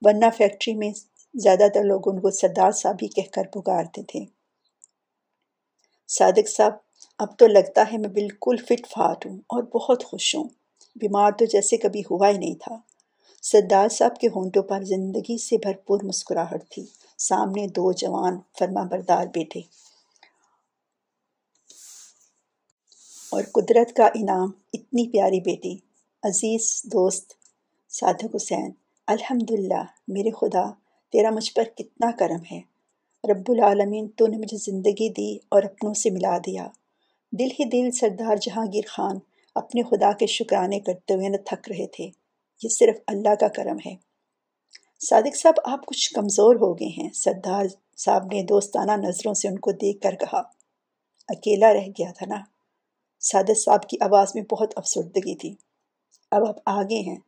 ورنہ 0.00 0.24
فیکٹری 0.36 0.74
میں 0.74 0.90
زیادہ 1.34 1.66
تر 1.74 1.84
لوگ 1.84 2.00
ان 2.06 2.20
کو 2.20 2.30
سردار 2.30 2.70
صاحب 2.70 2.96
ہی 3.02 3.08
کہہ 3.08 3.32
کر 3.32 3.42
پکارتے 3.44 4.02
تھے۔ 4.02 4.24
صادق 6.08 6.48
صاحب 6.56 6.83
اب 7.18 7.38
تو 7.38 7.46
لگتا 7.46 7.84
ہے 7.92 7.98
میں 7.98 8.08
بالکل 8.08 8.56
فٹ 8.56 8.86
فاٹ 8.86 9.26
ہوں 9.26 9.36
اور 9.36 9.62
بہت 9.62 10.04
خوش 10.04 10.36
ہوں۔ 10.36 10.44
بیمار 10.96 11.32
تو 11.32 11.44
جیسے 11.44 11.76
کبھی 11.76 12.02
ہوا 12.10 12.28
ہی 12.28 12.38
نہیں 12.38 12.54
تھا۔ 12.54 12.76
سردار 13.42 13.88
صاحب 13.88 14.16
کے 14.16 14.26
ہونٹوں 14.26 14.62
پر 14.62 14.82
زندگی 14.82 15.38
سے 15.38 15.56
بھرپور 15.56 16.00
مسکراہٹ 16.02 16.70
تھی۔ 16.70 16.86
سامنے 17.18 17.66
دو 17.66 17.92
جوان 17.92 18.38
فرما 18.58 18.82
بردار 18.82 19.26
بیٹے 19.26 19.60
اور 23.30 23.42
قدرت 23.52 23.96
کا 23.96 24.06
انعام، 24.14 24.50
اتنی 24.72 25.08
پیاری 25.08 25.40
بیٹی۔ 25.40 25.76
عزیز 26.22 26.82
دوست، 26.84 27.32
صادق 27.90 28.36
حسین، 28.36 28.70
الحمدللہ، 29.06 29.84
میرے 30.08 30.30
خدا، 30.30 30.70
تیرا 31.12 31.30
مجھ 31.30 31.52
پر 31.52 31.64
کتنا 31.76 32.10
کرم 32.18 32.42
ہے۔ 32.52 32.60
رب 33.32 33.44
العالمین 33.48 34.08
تو 34.08 34.26
نے 34.26 34.36
مجھے 34.36 34.56
زندگی 34.56 35.08
دی 35.08 35.38
اور 35.48 35.62
اپنوں 35.62 35.94
سے 35.94 36.10
ملا 36.10 36.38
دیا۔ 36.46 36.68
دل 37.38 37.44
ہی 37.44 37.64
دل 37.64 37.90
سردار 37.90 38.36
جہانگیر 38.36 38.82
خان 38.88 39.18
اپنے 39.54 39.82
خدا 39.82 40.12
کے 40.12 40.26
شکرانے 40.26 40.80
کرتے 40.80 41.14
ہوئے 41.14 41.28
نہ 41.28 41.36
تھک 41.36 41.68
رہے 41.68 41.86
تھے۔ 41.86 42.10
یہ 42.62 42.68
صرف 42.68 42.96
اللہ 43.06 43.34
کا 43.34 43.48
کرم 43.48 43.76
ہے۔ 43.86 43.96
صادق 45.08 45.36
صاحب، 45.36 45.54
آپ 45.64 45.86
کچھ 45.86 46.12
کمزور 46.12 46.56
ہو 46.56 46.74
گئے 46.74 46.86
ہیں۔ 46.86 47.08
سردار 47.14 47.64
صاحب 47.98 48.26
نے 48.32 48.42
دوستانہ 48.42 48.92
نظروں 48.92 49.34
سے 49.34 49.48
ان 49.48 49.58
کو 49.58 49.72
دیکھ 49.72 50.00
کر 50.00 50.14
کہا، 50.14 50.42
اکیلا 51.28 51.72
رہ 51.72 51.86
گیا 51.98 52.12
تھا 52.18 52.26
نا؟ 52.26 52.40
صادق 53.20 53.58
صاحب 53.58 53.88
کی 53.88 53.96
آواز 54.00 54.28
میں 54.34 54.42
بہت 54.42 54.72
افسردگی 54.76 55.34
تھی۔ 55.34 55.54
اب 56.30 56.48
آپ 56.48 56.56
آگے 56.66 57.00
ہیں۔ 57.00 57.18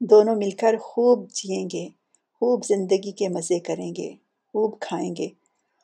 دونوں 0.00 0.36
مل 0.36 0.50
کر 0.50 0.76
خوب 0.76 1.30
جئیں 1.30 1.68
گے، 1.72 1.88
خوب 2.34 2.64
زندگی 2.64 3.12
کے 3.12 3.28
مزے 3.28 3.58
کریں 3.58 3.94
گے، 3.98 4.10
خوب 4.48 4.80
کھائیں 4.80 5.16
گے۔ 5.16 5.26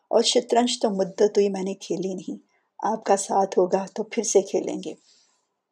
اور 0.08 0.22
شطرنج 0.22 0.80
تو 0.82 0.90
مدت 0.90 1.22
ہوئی 1.22 1.48
میں 1.48 1.62
نے 1.62 1.74
کھیلی 1.74 2.14
نہیں۔ 2.14 2.55
آپ 2.78 3.04
کا 3.04 3.16
ساتھ 3.16 3.58
ہوگا 3.58 3.86
تو 3.94 4.02
پھر 4.02 4.22
سے 4.22 4.42
کھیلیں 4.42 4.76
گے۔ 4.84 4.94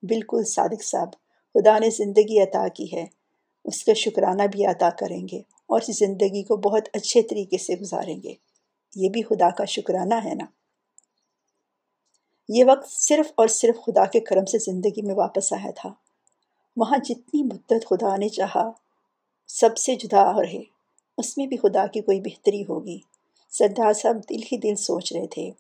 بالکل 0.03 0.45
صادق 0.45 0.85
صاحب، 0.85 1.13
خدا 1.55 1.79
نے 1.79 1.91
زندگی 1.91 2.43
عطا 2.43 2.69
کی 2.69 2.93
ہے، 2.93 3.07
اس 3.65 3.85
کا 3.85 3.93
شکرانہ 3.93 4.43
بھی 4.43 4.67
عطا 4.67 4.91
کریں 4.91 5.27
گے 5.33 5.39
اور 5.39 5.81
اس 5.89 5.99
زندگی 5.99 6.43
کو 6.43 6.57
بہت 6.57 6.89
اچھے 6.93 7.23
طریقے 7.23 7.59
سے 7.59 7.75
گزاریں 7.75 8.23
گے۔ 8.23 8.35
یہ 8.97 9.09
بھی 9.09 9.23
خدا 9.23 9.51
کا 9.51 9.65
شکرانہ 9.65 10.15
ہے 10.25 10.35
نا۔ 10.35 10.45
یہ 12.49 12.65
وقت 12.65 12.91
صرف 12.91 13.33
اور 13.35 13.49
صرف 13.49 13.85
خدا 13.87 14.05
کے 14.05 14.21
کرم 14.21 14.45
سے 14.45 14.59
زندگی 14.59 15.03
میں 15.03 15.15
واپس 15.15 15.53
آیا 15.53 15.71
تھا۔ 15.77 15.93
وہاں 16.77 16.99
جتنی 17.05 17.43
مدت 17.43 17.87
خدا 17.91 18.17
نے 18.17 18.29
چاہا، 18.29 18.71
سب 19.49 19.77
سے 19.77 19.95
جدا 19.95 20.43
رہے 20.43 20.63
اس 21.19 21.39
میں 21.39 21.47
بھی 21.47 21.57
خدا 21.57 21.87
کی 21.87 22.01
کوئی 22.01 22.21
بہتری 22.21 22.63
ہوگی۔ 22.63 22.99
سردار 23.51 23.93
صاحب 23.93 24.17
دل 24.31 24.43
ہی 24.43 24.57
دل 24.57 24.75
سوچ 24.75 25.13
رہے 25.13 25.27
تھے۔ 25.27 25.51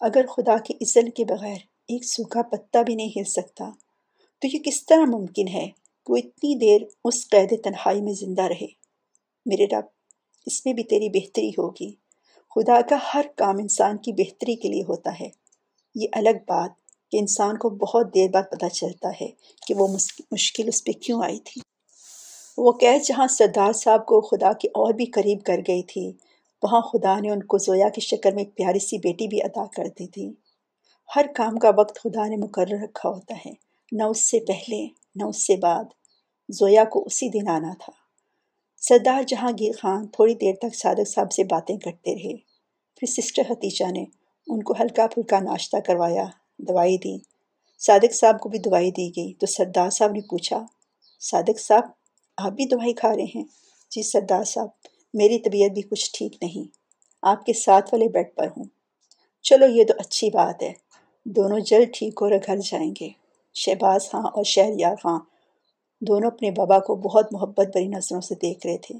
اگر 0.00 0.26
خدا 0.26 0.56
کے 0.56 0.74
عزل 0.74 1.10
کے 1.10 1.24
بغیر 1.24 1.56
ایک 1.88 2.04
سوکھا 2.04 2.42
پتا 2.42 2.82
بھی 2.82 2.94
نہیں 2.94 3.08
ہل 3.08 3.24
سکتا، 3.24 3.70
تو 4.38 4.46
یہ 4.46 4.58
کس 4.64 4.86
طرح 4.86 5.04
ممکن 5.04 5.48
ہے 5.48 5.66
کہ 6.06 6.12
وہ 6.12 6.16
اتنی 6.16 6.54
دیر 6.54 6.80
اس 7.04 7.28
قید 7.28 7.64
تنہائی 7.64 8.00
میں 8.00 8.12
زندہ 8.12 8.42
رہے؟ 8.42 8.66
میرے 9.46 9.64
رب، 9.64 9.84
اس 10.46 10.66
میں 10.66 10.74
بھی 10.74 10.84
تیری 10.84 11.08
بہتری 11.08 11.50
ہوگی۔ 11.50 11.94
خدا 12.54 12.80
کا 12.80 12.96
ہر 13.14 13.24
کام 13.36 13.58
انسان 13.58 13.96
کی 13.96 14.12
بہتری 14.12 14.56
کے 14.56 14.68
لیے 14.68 14.82
ہوتا 14.88 15.10
ہے۔ 15.20 15.28
یہ 15.94 16.06
الگ 16.12 16.38
بات 16.48 16.70
کہ 17.10 17.16
انسان 17.16 17.58
کو 17.58 17.70
بہت 17.70 18.14
دیر 18.14 18.28
بعد 18.30 18.42
پتہ 18.50 18.66
چلتا 18.66 19.08
ہے 19.20 19.28
کہ 19.66 19.74
وہ 19.74 19.88
مشکل 20.32 20.68
اس 20.68 20.84
پہ 20.84 20.92
کیوں 20.92 21.22
آئی 21.24 21.38
تھی۔ 21.38 21.60
وہ 22.58 22.72
قید 22.72 23.02
جہاں 23.02 23.26
سردار 23.26 23.72
صاحب 23.72 24.06
کو 24.06 24.20
خدا 24.20 24.52
کے 24.52 24.68
اور 24.68 24.94
بھی 24.94 25.06
قریب 25.06 25.38
کر 25.42 25.56
گئی 25.68 25.82
تھی 25.82 26.12
وہاں 26.62 26.80
خدا 26.80 27.20
نے 27.20 27.30
ان 27.30 27.42
کو 27.42 27.58
زویا 27.58 27.88
کی 27.88 28.00
شکل 28.00 28.34
میں 28.34 28.44
ایک 28.44 28.56
پیاری 28.56 28.78
سی 28.78 28.98
بیٹی 28.98 29.28
بھی 29.28 29.42
ادا 29.42 29.66
کر 29.66 29.84
دی 29.98 30.06
تھی۔ 30.06 30.32
ہر 31.16 31.26
کام 31.34 31.58
کا 31.58 31.70
وقت 31.78 31.98
خدا 31.98 32.26
نے 32.26 32.36
مقرر 32.36 32.82
رکھا 32.82 33.08
ہوتا 33.08 33.34
ہے۔ 33.34 33.52
نہ 33.92 34.02
اس 34.02 34.30
سے 34.30 34.38
پہلے، 34.40 34.88
نہ 35.14 35.24
اس 35.24 35.46
سے 35.46 35.56
بعد۔ 35.56 35.84
زویا 36.48 36.84
کو 36.84 37.02
اسی 37.06 37.28
دن 37.28 37.48
آنا 37.48 37.72
تھا۔ 37.84 37.92
سردار 38.76 39.22
جہانگیر 39.22 39.72
خان 39.82 40.06
تھوڑی 40.06 40.34
دیر 40.34 40.54
تک 40.54 40.74
صادق 40.74 41.08
صاحب 41.08 41.32
سے 41.32 41.44
باتیں 41.44 41.78
کرتے 41.78 42.14
رہے۔ 42.14 42.36
پھر 42.96 43.22
سسٹر 43.22 43.42
حتیجہ 43.50 43.90
نے 43.90 44.04
ان 44.46 44.62
کو 44.62 44.74
ہلکا 44.80 45.06
پھلکا 45.06 45.40
ناشتہ 45.40 45.76
کروایا، 45.76 46.24
دوائی 46.58 46.98
دی۔ 46.98 47.18
صادق 47.78 48.14
صاحب 48.14 48.40
کو 48.40 48.48
بھی 48.48 48.58
دوائی 48.58 48.90
دی 48.90 49.10
گئی۔ 49.16 49.34
تو 49.34 49.46
سردار 49.46 49.90
صاحب 49.90 50.12
نے 50.12 50.20
پوچھا، 50.20 50.64
صادق 51.20 51.60
صاحب، 51.60 51.82
آپ 52.36 52.52
بھی 52.52 52.64
دوائی 52.64 52.92
کھا 52.92 53.16
رہے 53.16 53.24
ہیں؟ 53.34 53.44
جی 53.90 54.02
سردار 54.02 54.44
صاحب۔ 54.44 54.68
میری 55.14 55.38
طبیعت 55.38 55.70
بھی 55.70 55.82
کچھ 55.82 56.10
ٹھیک 56.12 56.32
نہیں۔ 56.42 56.68
آپ 57.22 57.46
کے 57.46 57.52
ساتھ 57.52 57.94
والے 57.94 58.08
بیڈ 58.08 58.34
پر 58.34 58.46
ہوں۔ 58.46 58.64
چلو 59.42 59.66
یہ 59.66 59.84
تو 59.84 59.94
اچھی 59.98 60.30
بات 60.30 60.62
ہے۔ 60.62 60.72
دونوں 61.24 61.60
جلد 61.60 61.86
ٹھیک 61.94 62.18
ہو 62.20 62.30
رہے 62.30 62.38
گھر 62.46 62.56
جائیں 62.56 62.92
گے۔ 63.00 63.08
شہباز 63.54 64.10
خاں 64.10 64.22
اور 64.22 64.44
شہریار 64.44 64.96
خاں 65.02 65.18
دونوں 66.00 66.30
اپنے 66.30 66.50
بابا 66.50 66.78
کو 66.78 66.94
بہت 66.94 67.32
محبت 67.32 67.66
بری 67.74 67.88
نظروں 67.88 68.20
سے 68.20 68.34
دیکھ 68.34 68.66
رہے 68.66 68.78
تھے۔ 68.78 68.94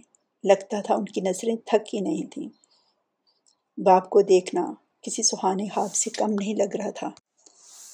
لگتا 0.44 0.80
تھا 0.80 0.94
ان 0.94 1.04
کی 1.04 1.20
نظریں 1.20 1.56
تھک 1.66 1.94
ہی 1.94 2.00
نہیں 2.00 2.30
تھیں۔ 2.30 2.48
باپ 3.80 4.10
کو 4.10 4.22
دیکھنا 4.22 4.74
کسی 5.02 5.22
سہانے 5.22 5.64
ہاتھ 5.76 5.96
سے 5.96 6.10
کم 6.10 6.32
نہیں 6.40 6.54
لگ 6.54 6.76
رہا 6.76 6.90
تھا۔ 6.90 7.10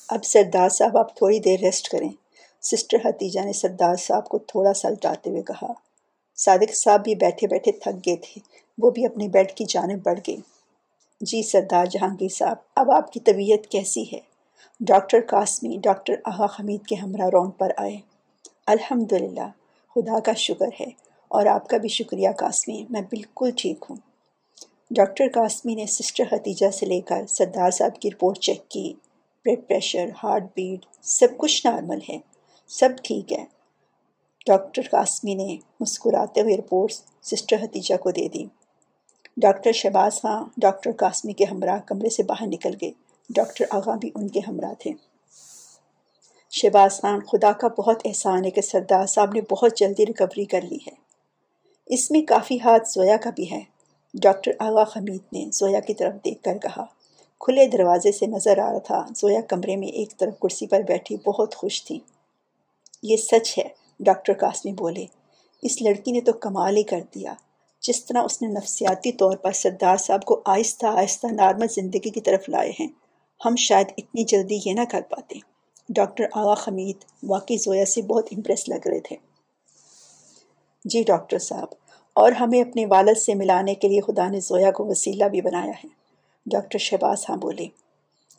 اب 0.08 0.24
سردار 0.24 0.68
صاحب، 0.68 0.98
آپ 0.98 1.16
تھوڑی 1.16 1.38
دیر 1.38 1.60
ریسٹ 1.60 1.88
کریں۔ 1.88 2.08
سسٹر 2.62 2.98
حتیجہ 3.04 3.40
نے 3.40 3.52
سردار 3.52 3.96
صاحب 3.96 4.28
کو 4.28 4.38
تھوڑا 4.38 4.74
سا 4.74 4.88
الٹاتے 4.88 5.30
ہوئے 5.30 5.42
کہا۔ 5.42 5.72
صادق 6.36 6.74
صاحب 6.74 7.04
بھی 7.04 7.14
بیٹھے 7.14 7.46
بیٹھے 7.46 7.72
تھک 7.72 8.06
گئے 8.06 8.16
تھے۔ 8.16 8.40
وہ 8.78 8.90
بھی 8.90 9.06
اپنے 9.06 9.28
بیڈ 9.28 9.52
کی 9.52 9.64
جانب 9.68 10.02
بڑھ 10.02 10.20
گئے۔ 10.26 10.36
جی 11.20 11.42
سردار 11.42 11.86
جہانگیر 11.86 12.28
صاحب، 12.28 12.56
اب 12.76 12.90
آپ 12.90 13.12
کی 13.12 13.20
طبیعت 13.20 13.66
کیسی 13.66 14.02
ہے؟ 14.12 14.20
ڈاکٹر 14.80 15.20
قاسمی، 15.28 15.76
ڈاکٹر 15.82 16.14
آغا 16.24 16.44
حمید 16.44 16.86
کے 16.86 16.94
ہمراہ 16.94 17.28
رون 17.28 17.50
پر 17.50 17.72
آئے۔ 17.76 17.96
الحمدللہ، 18.66 19.48
خدا 19.94 20.20
کا 20.20 20.32
شکر 20.32 20.68
ہے۔ 20.80 20.86
اور 21.28 21.46
آپ 21.46 21.68
کا 21.68 21.76
بھی 21.76 21.88
شکریہ 21.88 22.28
قاسمی، 22.38 22.84
میں 22.90 23.02
بالکل 23.10 23.50
ٹھیک 23.56 23.84
ہوں۔ 23.90 23.96
ڈاکٹر 24.90 25.24
قاسمی 25.34 25.74
نے 25.74 25.86
سسٹر 25.86 26.24
حتیجہ 26.32 26.70
سے 26.70 26.86
لے 26.86 27.00
کر 27.00 27.26
سردار 27.28 27.70
صاحب 27.70 28.00
کی 28.00 28.10
رپورٹ 28.10 28.38
چیک 28.38 28.68
کی۔ 28.68 28.92
بلڈ 29.44 29.68
پریشر، 29.68 30.06
ہارٹ 30.22 30.42
بیٹ، 30.42 30.86
سب 31.02 31.28
کچھ 31.36 31.66
نارمل 31.66 31.98
ہے۔ 32.08 32.18
سب 32.68 32.88
ٹھیک 33.02 33.32
ہے۔ 33.32 33.44
ڈاکٹر 34.46 34.82
قاسمی 34.90 35.34
نے 35.34 35.56
مسکراتے 35.80 36.40
ہوئے 36.40 36.56
رپورٹس 36.56 37.02
سسٹر 37.22 37.56
حتیجہ 37.62 37.94
کو 37.94 38.10
دے 38.10 38.28
دی۔ 38.28 38.44
ڈاکٹر 39.36 39.72
شہباز 39.72 40.20
خان 40.20 40.44
ڈاکٹر 40.56 40.90
قاسمی 40.92 41.32
کے 41.32 41.44
ہمراہ 41.44 41.80
کمرے 41.80 42.08
سے 42.08 42.22
باہر 42.22 42.46
نکل 42.46 42.70
گئے۔ 42.80 42.90
ڈاکٹر 43.30 43.64
آغا 43.70 43.96
بھی 43.96 44.10
ان 44.14 44.28
کے 44.28 44.40
ہمراہ 44.48 44.72
تھے۔ 44.78 44.90
شہباز 46.50 47.00
خان، 47.00 47.20
خدا 47.20 47.52
کا 47.52 47.68
بہت 47.68 48.00
احسان 48.04 48.44
ہے 48.44 48.50
کہ 48.50 48.60
سردار 48.60 49.06
صاحب 49.06 49.32
نے 49.34 49.40
بہت 49.50 49.76
جلدی 49.76 50.06
ریکوری 50.06 50.44
کر 50.44 50.60
لی 50.60 50.76
ہے۔ 50.76 50.94
اس 51.86 52.10
میں 52.10 52.22
کافی 52.22 52.60
ہاتھ 52.60 52.88
زویا 52.88 53.16
کا 53.16 53.30
بھی 53.30 53.50
ہے۔ 53.50 53.60
ڈاکٹر 54.14 54.52
آغا 54.58 54.84
خمید 54.84 55.32
نے 55.32 55.50
زویا 55.52 55.80
کی 55.80 55.94
طرف 55.94 56.14
دیکھ 56.24 56.42
کر 56.42 56.58
کہا، 56.58 56.84
کھلے 57.40 57.66
دروازے 57.66 58.12
سے 58.12 58.26
نظر 58.26 58.58
آ 58.58 58.72
رہا 58.72 58.78
تھا۔ 58.78 59.06
زویا 59.16 59.40
کمرے 59.40 59.76
میں 59.76 59.88
ایک 59.88 60.18
طرف 60.18 60.34
کرسی 60.40 60.66
پر 60.66 60.80
بیٹھی، 60.80 61.16
بہت 61.16 61.54
خوش 61.54 61.84
تھی۔ 61.84 61.98
یہ 63.02 63.16
سچ 63.16 63.58
ہے۔ 63.58 63.83
ڈاکٹر 64.00 64.32
قاسمی 64.32 64.72
بولے، 64.72 65.04
اس 65.62 65.80
لڑکی 65.82 66.12
نے 66.12 66.20
تو 66.20 66.32
کمال 66.40 66.76
ہی 66.76 66.82
کر 66.82 67.00
دیا۔ 67.14 67.34
جس 67.82 68.04
طرح 68.04 68.22
اس 68.22 68.40
نے 68.42 68.48
نفسیاتی 68.48 69.12
طور 69.12 69.36
پر 69.36 69.52
سردار 69.52 69.96
صاحب 69.96 70.24
کو 70.24 70.40
آہستہ 70.44 70.86
آہستہ 70.86 71.26
نارمل 71.32 71.68
زندگی 71.70 72.10
کی 72.10 72.20
طرف 72.20 72.48
لائے 72.48 72.70
ہیں، 72.80 72.88
ہم 73.40 73.56
شاید 73.58 73.92
اتنی 73.98 74.24
جلدی 74.24 74.58
یہ 74.66 74.74
نہ 74.74 74.84
کر 74.90 75.00
پاتے۔ 75.10 75.38
ڈاکٹر 75.88 76.24
آغا 76.32 76.54
خمید 76.54 77.04
واقعی 77.22 77.56
زویا 77.56 77.84
سے 77.84 78.02
بہت 78.02 78.28
امپریس 78.32 78.68
لگ 78.68 78.86
رہے 78.86 79.00
تھے۔ 79.00 79.16
جی 80.84 81.02
ڈاکٹر 81.02 81.38
صاحب، 81.38 81.74
اور 82.16 82.32
ہمیں 82.32 82.60
اپنے 82.60 82.86
والد 82.86 83.18
سے 83.18 83.34
ملانے 83.34 83.74
کے 83.74 83.88
لیے 83.88 84.00
خدا 84.00 84.28
نے 84.28 84.40
زویا 84.40 84.70
کو 84.70 84.86
وسیلہ 84.86 85.24
بھی 85.24 85.40
بنایا 85.40 85.72
ہے۔ 85.84 85.88
ڈاکٹر 86.46 86.78
شہباز 86.78 87.24
ہاں 87.28 87.36
بولے، 87.36 87.66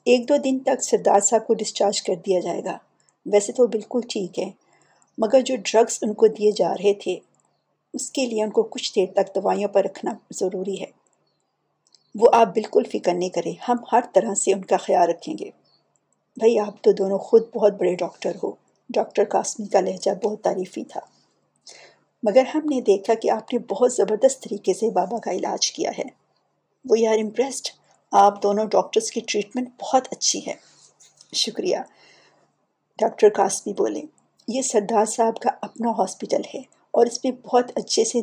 ایک 0.05 0.27
دو 0.29 0.37
دن 0.37 0.59
تک 0.59 0.83
سردار 0.83 1.19
صاحب 1.19 1.47
کو 1.47 1.53
ڈسچارج 1.53 2.01
کر 2.01 2.15
دیا 2.25 2.39
جائے 2.39 2.63
گا۔ 2.63 2.77
ویسے 3.25 3.51
تو 3.51 3.67
بالکل 3.67 4.01
ٹھیک 4.09 4.39
ہے 4.39 4.49
مگر 5.17 5.41
جو 5.41 5.55
ڈرگس 5.55 5.99
ان 6.01 6.13
کو 6.13 6.27
دیے 6.27 6.51
جا 6.51 6.73
رہے 6.73 6.93
تھے، 6.93 7.19
اس 7.93 8.11
کے 8.11 8.25
لیے 8.25 8.43
ان 8.43 8.49
کو 8.49 8.63
کچھ 8.63 8.95
دیر 8.95 9.05
تک 9.15 9.35
دوائیوں 9.35 9.69
پر 9.69 9.83
رکھنا 9.83 10.13
ضروری 10.31 10.81
ہے۔ 10.81 11.05
وہ 12.15 12.29
آپ 12.33 12.47
بالکل 12.47 12.83
فکر 12.83 13.13
نہیں 13.13 13.29
کریں، 13.29 13.53
ہم 13.67 13.75
ہر 13.91 13.99
طرح 14.13 14.33
سے 14.33 14.53
ان 14.53 14.65
کا 14.65 14.77
خیال 14.77 15.09
رکھیں 15.09 15.35
گے۔ 15.39 15.49
بھائی، 16.37 16.59
آپ 16.59 16.83
تو 16.83 16.91
دونوں 16.91 17.17
خود 17.17 17.43
بہت 17.55 17.73
بڑے 17.73 17.95
ڈاکٹر 17.95 18.31
ہو۔ 18.43 18.51
ڈاکٹر 18.89 19.23
قاسمی 19.29 19.67
کا 19.67 19.79
لہجہ 19.79 20.11
بہت 20.23 20.41
تعریفی 20.41 20.83
تھا۔ 20.83 20.99
مگر 22.23 22.43
ہم 22.55 22.61
نے 22.69 22.81
دیکھا 22.81 23.13
کہ 23.13 23.31
آپ 23.31 23.53
نے 23.53 23.59
بہت 23.59 23.93
زبردست 23.93 24.43
طریقے 24.43 24.73
سے 24.73 24.89
بابا 24.89 25.17
کا 25.19 25.31
علاج 25.31 25.71
کیا 25.71 25.91
ہے۔ 25.97 26.03
وہ 26.89 26.95
آر 27.09 27.17
امپریسڈ 27.17 27.67
آپ 28.11 28.43
دونوں 28.43 28.65
ڈاکٹرز 28.65 29.11
کی 29.11 29.21
ٹریٹمنٹ 29.27 29.69
بہت 29.81 30.07
اچھی 30.11 30.47
ہے۔ 30.47 30.53
شکریہ۔ 31.33 31.77
ڈاکٹر 32.97 33.29
قاسمی 33.29 33.73
بولے 33.73 34.01
یہ 34.47 34.61
سردار 34.61 35.05
صاحب 35.05 35.37
کا 35.37 35.49
اپنا 35.61 35.91
ہاسپٹل 35.91 36.41
ہے 36.55 36.59
اور 36.91 37.05
اس 37.05 37.23
میں 37.23 37.31
بہت 37.31 37.71
اچھے 37.75 38.03
سے 38.05 38.21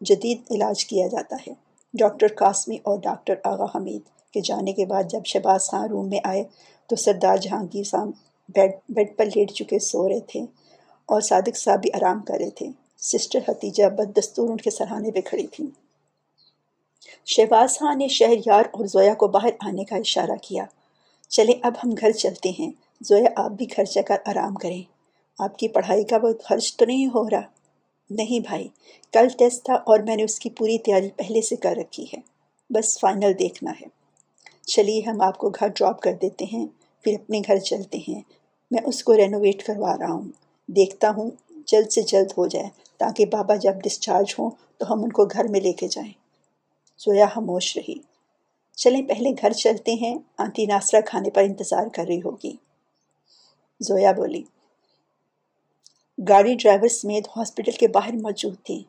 جدید 0.00 0.38
علاج 0.50 0.84
کیا 0.84 1.06
جاتا 1.06 1.36
ہے۔ 1.46 1.52
ڈاکٹر 1.94 2.26
قاسمی 2.36 2.76
اور 2.76 2.98
ڈاکٹر 2.98 3.34
آغا 3.44 3.64
حمید 3.74 4.00
کے 4.34 4.40
جانے 4.40 4.72
کے 4.72 4.86
بعد 4.86 5.02
جب 5.10 5.20
شہباز 5.26 5.68
خان 5.68 5.88
روم 5.88 6.08
میں 6.08 6.18
آئے 6.24 6.44
تو 6.86 6.96
سردار 6.96 7.36
جہانگیر 7.36 7.84
صاحب 7.84 8.08
بیڈ 8.48 8.70
بیڈ 8.88 9.16
پر 9.16 9.24
لیٹ 9.24 9.52
چکے 9.52 9.78
سو 9.78 10.08
رہے 10.08 10.20
تھے 10.20 10.40
اور 11.06 11.20
صادق 11.20 11.56
صاحب 11.56 11.80
بھی 11.82 11.90
آرام 11.92 12.20
کر 12.20 12.34
رہے 12.34 12.50
تھے۔ 12.50 12.66
سسٹر 12.98 13.38
حتیجہ 13.48 13.84
بد 13.84 14.18
دستور 14.18 14.48
ان 14.50 14.56
کے 14.56 14.70
سرحانے 14.70 15.10
پہ 15.10 15.20
کھڑی 15.20 15.46
تھیں۔ 15.46 15.66
شہباز 17.26 17.78
خان 17.78 17.98
نے 17.98 18.08
شہر 18.08 18.36
یار 18.46 18.64
اور 18.72 18.86
زویا 18.86 19.14
کو 19.14 19.26
باہر 19.26 19.50
آنے 19.60 19.84
کا 19.84 19.96
اشارہ 19.96 20.36
کیا۔ 20.42 20.64
چلیں 21.28 21.54
اب 21.62 21.72
ہم 21.84 21.90
گھر 22.00 22.10
چلتے 22.12 22.50
ہیں۔ 22.58 22.70
زویا 23.00 23.28
آپ 23.36 23.50
بھی 23.50 23.66
گھر 23.76 23.84
جا 23.84 24.02
کر 24.02 24.16
آرام 24.26 24.54
کریں۔ 24.54 24.93
آپ 25.38 25.58
کی 25.58 25.68
پڑھائی 25.68 26.04
کا 26.04 26.18
بہت 26.18 26.44
خرچ 26.44 26.76
تو 26.76 26.84
نہیں 26.84 27.06
ہو 27.06 27.30
رہا۔ 27.30 27.40
نہیں 28.10 28.40
بھائی، 28.40 28.68
کل 29.12 29.28
ٹیسٹ 29.38 29.64
تھا 29.64 29.74
اور 29.74 29.98
میں 29.98 30.16
نے 30.16 30.24
اس 30.24 30.38
کی 30.38 30.50
پوری 30.50 30.78
تیاری 30.78 31.08
پہلے 31.16 31.42
سے 31.42 31.56
کر 31.56 31.74
رکھی 31.76 32.04
ہے۔ 32.04 32.18
بس 32.70 33.00
فائنل 33.00 33.32
دیکھنا 33.38 33.70
ہے۔ 33.70 33.86
چلیے، 34.66 35.02
ہم 35.06 35.20
آپ 35.20 35.38
کو 35.38 35.48
گھر 35.48 35.68
ڈراپ 35.68 36.00
کر 36.00 36.12
دیتے 36.12 36.44
ہیں، 36.52 36.66
پھر 37.02 37.14
اپنے 37.14 37.40
گھر 37.46 37.58
چلتے 37.58 37.98
ہیں۔ 38.08 38.20
میں 38.70 38.82
اس 38.84 39.04
کو 39.04 39.16
رینوویٹ 39.16 39.66
کروا 39.66 39.96
رہا 39.98 40.12
ہوں۔ 40.12 40.28
دیکھتا 40.66 41.10
ہوں، 41.10 41.30
جلد 41.66 41.92
سے 41.92 42.02
جلد 42.02 42.32
ہو 42.38 42.46
جائے۔ 42.46 42.68
تاکہ 42.96 43.26
بابا 43.26 43.54
جب 43.54 43.72
ڈسچارج 43.74 44.34
ہوں 44.38 44.50
تو 44.78 44.92
ہم 44.92 45.02
ان 45.02 45.12
کو 45.12 45.24
گھر 45.24 45.44
میں 45.44 45.60
لے 45.60 45.72
کے 45.72 45.88
جائیں۔ 45.88 46.12
زویا 46.98 47.26
خاموش 47.26 47.76
رہی۔ 47.76 47.94
چلیں، 48.76 49.02
پہلے 49.02 49.30
گھر 49.30 49.52
چلتے 49.52 49.92
ہیں۔ 49.92 50.14
آنٹی 50.38 50.66
ناصرہ 50.66 51.00
کھانے 51.00 51.30
پر 51.30 51.42
انتظار 51.42 51.86
کر 51.86 52.04
رہی 52.04 52.18
ہوگی۔ 52.18 52.56
زویا 53.80 54.12
بولی 54.12 54.42
گاڑی 56.18 56.54
ڈرائیور 56.54 56.88
سمیت 56.88 57.28
ہاسپٹل 57.36 57.70
کے 57.70 57.88
باہر 57.88 58.12
موجود 58.12 58.54
تھی 58.62 58.82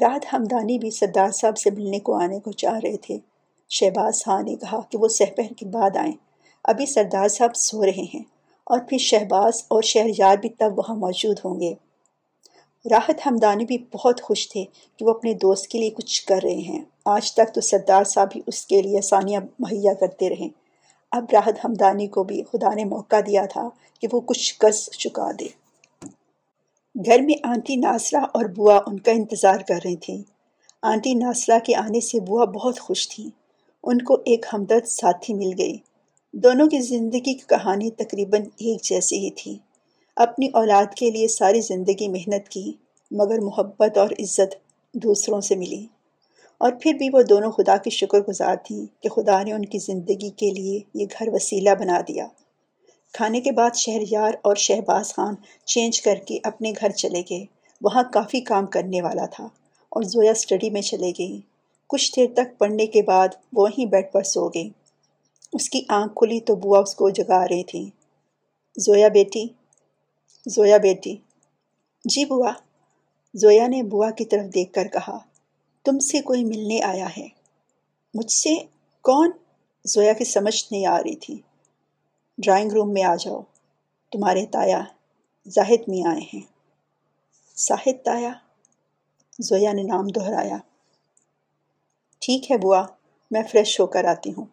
رات 0.00 0.26
ہمدانی 0.32 0.78
بھی 0.78 0.90
سردار 0.90 1.30
صاحب 1.30 1.58
سے 1.58 1.70
ملنے 1.70 1.98
کو 1.98 2.14
آنے 2.14 2.40
کو 2.40 2.52
چاہ 2.52 2.78
رہے 2.78 2.96
تھے۔ 2.96 3.18
شہباز 3.70 4.24
خان 4.24 4.44
نے 4.44 4.54
کہا 4.56 4.80
کہ 4.90 4.98
وہ 4.98 5.08
سہپہر 5.08 5.52
کے 5.52 5.66
بعد 5.66 5.96
آئیں۔ 5.96 6.12
ابھی 6.64 6.86
سردار 6.86 7.28
صاحب 7.28 7.56
سو 7.56 7.84
رہے 7.84 8.06
ہیں 8.14 8.22
اور 8.66 8.78
پھر 8.88 8.98
شہباز 8.98 9.62
اور 9.68 9.82
شہریار 9.82 10.36
بھی 10.36 10.48
تب 10.48 10.78
وہاں 10.78 10.96
موجود 10.96 11.38
ہوں 11.44 11.60
گے۔ 11.60 11.74
راحت 12.90 13.26
ہمدانی 13.26 13.64
بھی 13.64 13.78
بہت 13.94 14.22
خوش 14.22 14.48
تھے 14.48 14.64
کہ 14.96 15.04
وہ 15.04 15.10
اپنے 15.10 15.34
دوست 15.34 15.66
کے 15.66 15.78
لیے 15.78 15.90
کچھ 15.90 16.26
کر 16.26 16.40
رہے 16.42 16.62
ہیں۔ 16.68 16.84
آج 17.04 17.32
تک 17.32 17.54
تو 17.54 17.60
سردار 17.60 18.04
صاحب 18.04 18.28
ہی 18.36 18.40
اس 18.46 18.66
کے 18.66 18.82
لیے 18.82 18.98
آسانیاں 18.98 19.40
مہیا 19.58 19.94
کرتے 19.94 20.28
رہیں 20.30 20.48
اب 21.12 21.24
راحت 21.32 21.64
ہمدانی 21.64 22.06
کو 22.06 22.24
بھی 22.24 22.42
خدا 22.42 22.74
نے 22.74 22.84
موقع 22.84 23.20
دیا 23.26 23.46
تھا 23.46 23.68
کہ 24.00 24.08
وہ 24.12 24.20
کچھ 24.20 24.54
قرض 24.58 24.88
چکا 24.90 25.30
دے۔ 25.40 25.67
گھر 27.06 27.20
میں 27.20 27.34
آنٹی 27.42 27.76
ناصرہ 27.76 28.18
اور 28.18 28.44
بوا 28.44 28.80
ان 28.86 29.00
کا 29.00 29.12
انتظار 29.12 29.60
کر 29.68 29.78
رہی 29.84 29.96
تھیں۔ 29.96 30.22
آنٹی 30.82 31.14
ناصرہ 31.14 31.58
کے 31.58 31.76
آنے 31.76 32.00
سے 32.00 32.20
بوا 32.20 32.44
بہت 32.44 32.80
خوش 32.80 33.08
تھیں۔ 33.08 33.30
ان 33.82 34.02
کو 34.02 34.14
ایک 34.14 34.46
ہمدرد 34.52 34.86
ساتھی 34.86 35.34
مل 35.34 35.50
گئی۔ 35.58 35.76
دونوں 36.32 36.66
کی 36.66 36.80
زندگی 36.80 37.20
کی 37.20 37.34
کہانی 37.34 37.90
تقریباً 37.90 38.42
ایک 38.42 38.82
جیسی 38.82 39.18
ہی 39.18 39.30
تھی۔ 39.30 39.58
اپنی 40.16 40.48
اولاد 40.52 40.94
کے 40.94 41.10
لیے 41.10 41.28
ساری 41.28 41.60
زندگی 41.60 42.08
محنت 42.08 42.48
کی، 42.48 42.72
مگر 43.10 43.40
محبت 43.40 43.98
اور 43.98 44.08
عزت 44.18 44.54
دوسروں 44.94 45.40
سے 45.40 45.56
ملی۔ 45.56 45.86
اور 46.58 46.72
پھر 46.82 46.92
بھی 46.92 47.08
وہ 47.12 47.22
دونوں 47.22 47.52
خدا 47.52 47.76
کی 47.76 47.90
شکر 47.90 48.20
گزار 48.20 48.56
تھیں 48.64 49.02
کہ 49.02 49.08
خدا 49.08 49.42
نے 49.42 49.52
ان 49.52 49.64
کی 49.64 49.78
زندگی 49.78 50.30
کے 50.30 50.50
لیے 50.50 50.80
یہ 50.94 51.06
گھر 51.18 51.28
وسیلہ 51.32 51.70
بنا 51.70 52.00
دیا۔ 52.08 52.26
کھانے 53.12 53.40
کے 53.40 53.52
بعد 53.52 53.70
شہریار 53.74 54.32
اور 54.42 54.56
شہباز 54.56 55.14
خان 55.14 55.34
چینج 55.64 56.00
کر 56.02 56.14
کے 56.14 56.38
اپنے 56.42 56.72
گھر 56.80 56.90
چلے 56.90 57.22
گئے۔ 57.30 57.44
وہاں 57.82 58.02
کافی 58.12 58.40
کام 58.40 58.66
کرنے 58.66 59.02
والا 59.02 59.26
تھا 59.26 59.44
اور 59.88 60.02
زویا 60.02 60.30
اسٹڈی 60.30 60.70
میں 60.70 60.82
چلے 60.82 61.12
گئی 61.18 61.40
کچھ 61.86 62.12
دیر 62.16 62.26
تک 62.34 62.58
پڑھنے 62.58 62.86
کے 62.86 63.02
بعد 63.02 63.28
وہ 63.52 63.62
وہیں 63.62 63.86
بیڈ 63.86 64.12
پر 64.12 64.22
سو 64.22 64.48
گئی 64.48 64.70
اس 65.52 65.70
کی 65.70 65.82
آنکھ 65.88 66.14
کھلی 66.14 66.40
تو 66.40 66.54
بوا 66.54 66.78
اس 66.78 66.94
کو 66.94 67.10
جگا 67.10 67.44
رہی 67.44 67.64
تھی 67.64 67.90
زویا 68.76 69.08
بیٹی 69.08 69.46
زویا 70.46 70.76
بیٹی۔ 70.76 71.16
جی 72.04 72.24
بوا۔ 72.24 72.52
زویا 73.34 73.66
نے 73.66 73.82
بوا 73.82 74.10
کی 74.10 74.24
طرف 74.24 74.54
دیکھ 74.54 74.72
کر 74.72 74.88
کہا، 74.88 75.18
تم 75.84 75.98
سے 75.98 76.20
کوئی 76.20 76.44
ملنے 76.44 76.82
آیا 76.82 77.08
ہے؟ 77.16 77.28
مجھ 78.14 78.32
سے؟ 78.32 78.54
کون؟ 79.02 79.30
زویا 79.84 80.12
کی 80.12 80.24
سمجھ 80.24 80.64
نہیں 80.70 80.86
آ 80.86 80.98
رہی 80.98 81.16
تھی۔ 81.16 81.38
ڈرائنگ 82.38 82.72
روم 82.72 82.92
میں 82.92 83.02
آ 83.02 83.14
جاؤ۔ 83.14 83.42
تمہارے 84.12 84.46
تایا 84.46 84.84
زاہد 85.48 85.88
میں 85.88 86.08
آئے 86.08 86.20
ہیں۔ 86.34 86.40
ساہد 87.56 88.04
تایا؟ 88.04 88.32
زویا 89.38 89.72
نے 89.72 89.82
نام 89.82 90.06
دہرایا۔ 90.06 90.56
ٹھیک 92.18 92.50
ہے 92.50 92.56
بوا، 92.56 92.86
میں 93.30 93.42
فریش 93.52 93.80
ہو 93.80 93.86
کر 93.86 94.04
آتی 94.04 94.30
ہوں۔ 94.30 94.44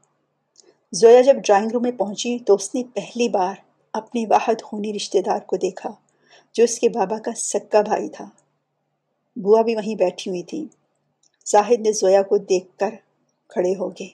زویا 0.91 1.21
جب 1.21 1.35
ڈرائنگ 1.35 1.71
روم 1.71 1.83
میں 1.83 1.91
پہنچی 1.91 2.39
تو 2.39 2.53
اس 2.53 2.75
نے 2.75 2.83
پہلی 2.95 3.29
بار 3.29 3.55
اپنے 3.93 4.25
واحد 4.29 4.61
خونی 4.63 4.93
رشتہ 4.93 5.17
دار 5.17 5.39
کو 5.39 5.55
دیکھا، 5.55 5.89
جو 6.53 6.63
اس 6.63 6.79
کے 6.79 6.89
بابا 6.89 7.19
کا 7.19 7.31
سکا 7.37 7.81
بھائی 7.81 8.09
تھا۔ 8.09 8.25
بوا 9.35 9.61
بھی 9.61 9.75
وہیں 9.75 9.95
بیٹھی 9.95 10.31
ہوئی 10.31 10.43
تھی۔ 10.43 10.67
زاہد 11.45 11.79
نے 11.79 11.91
زویا 11.91 12.21
کو 12.21 12.37
دیکھ 12.37 12.77
کر 12.77 12.89
کھڑے 13.47 13.73
ہو 13.79 13.89
گئے۔ 13.89 14.07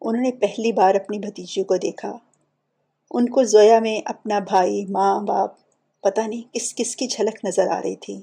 انہوں 0.00 0.22
نے 0.22 0.32
پہلی 0.32 0.72
بار 0.72 0.94
اپنی 0.94 1.18
بھتیجی 1.18 1.64
کو 1.64 1.76
دیکھا۔ 1.76 2.18
ان 3.10 3.28
کو 3.28 3.42
زویا 3.42 3.80
میں 3.80 4.00
اپنا 4.04 4.38
بھائی، 4.38 4.86
ماں، 4.86 5.20
باپ، 5.20 5.50
پتہ 6.00 6.20
نہیں 6.20 6.54
کس 6.54 6.74
کس 6.74 6.96
کی 6.96 7.06
جھلک 7.06 7.44
نظر 7.44 7.66
آ 7.66 7.82
رہی 7.82 7.96
تھی۔ 7.96 8.20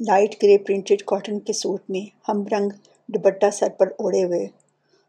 لائٹ 0.00 0.42
گرے 0.42 0.58
پرنٹڈ 0.58 1.02
کاٹن 1.02 1.40
کے 1.40 1.52
سوٹ 1.52 1.82
میں 1.88 2.30
ہم 2.30 2.46
رنگ 2.52 2.68
دوپٹہ 3.06 3.50
سر 3.52 3.68
پر 3.68 3.86
اوڑے 3.86 4.24
ہوئے 4.24 4.46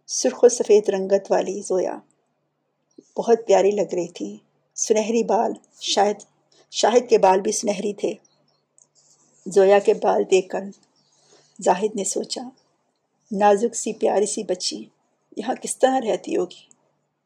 سرخ 0.08 0.44
و 0.44 0.50
سفید 0.50 0.90
رنگت 0.90 1.32
والی 1.32 1.62
زویا۔ 1.62 1.98
بہت 3.18 3.38
پیاری 3.48 3.72
لگ 3.72 3.94
رہی 3.94 4.08
تھی۔ 4.08 4.38
سنہری 4.76 5.24
بال، 5.24 5.52
شاید، 5.82 6.16
شاہد 6.72 7.10
کے 7.10 7.18
بال 7.18 7.42
بھی 7.42 7.52
سنہری 7.52 7.94
تھے۔ 7.94 8.14
زویا 9.46 9.80
کے 9.80 9.94
بال 9.94 10.24
دیکھ 10.32 10.50
کر 10.50 10.64
زاہد 11.62 11.96
نے 11.96 12.04
سوچا، 12.04 12.42
نازک 13.32 13.76
سی 13.76 13.94
پیاری 13.94 14.26
سی 14.26 14.44
بچی، 14.44 14.86
یہاں 15.38 15.56
کس 15.56 15.80
طرح 15.80 16.00
رہتی 16.00 16.38
ہوگی؟ 16.38 16.66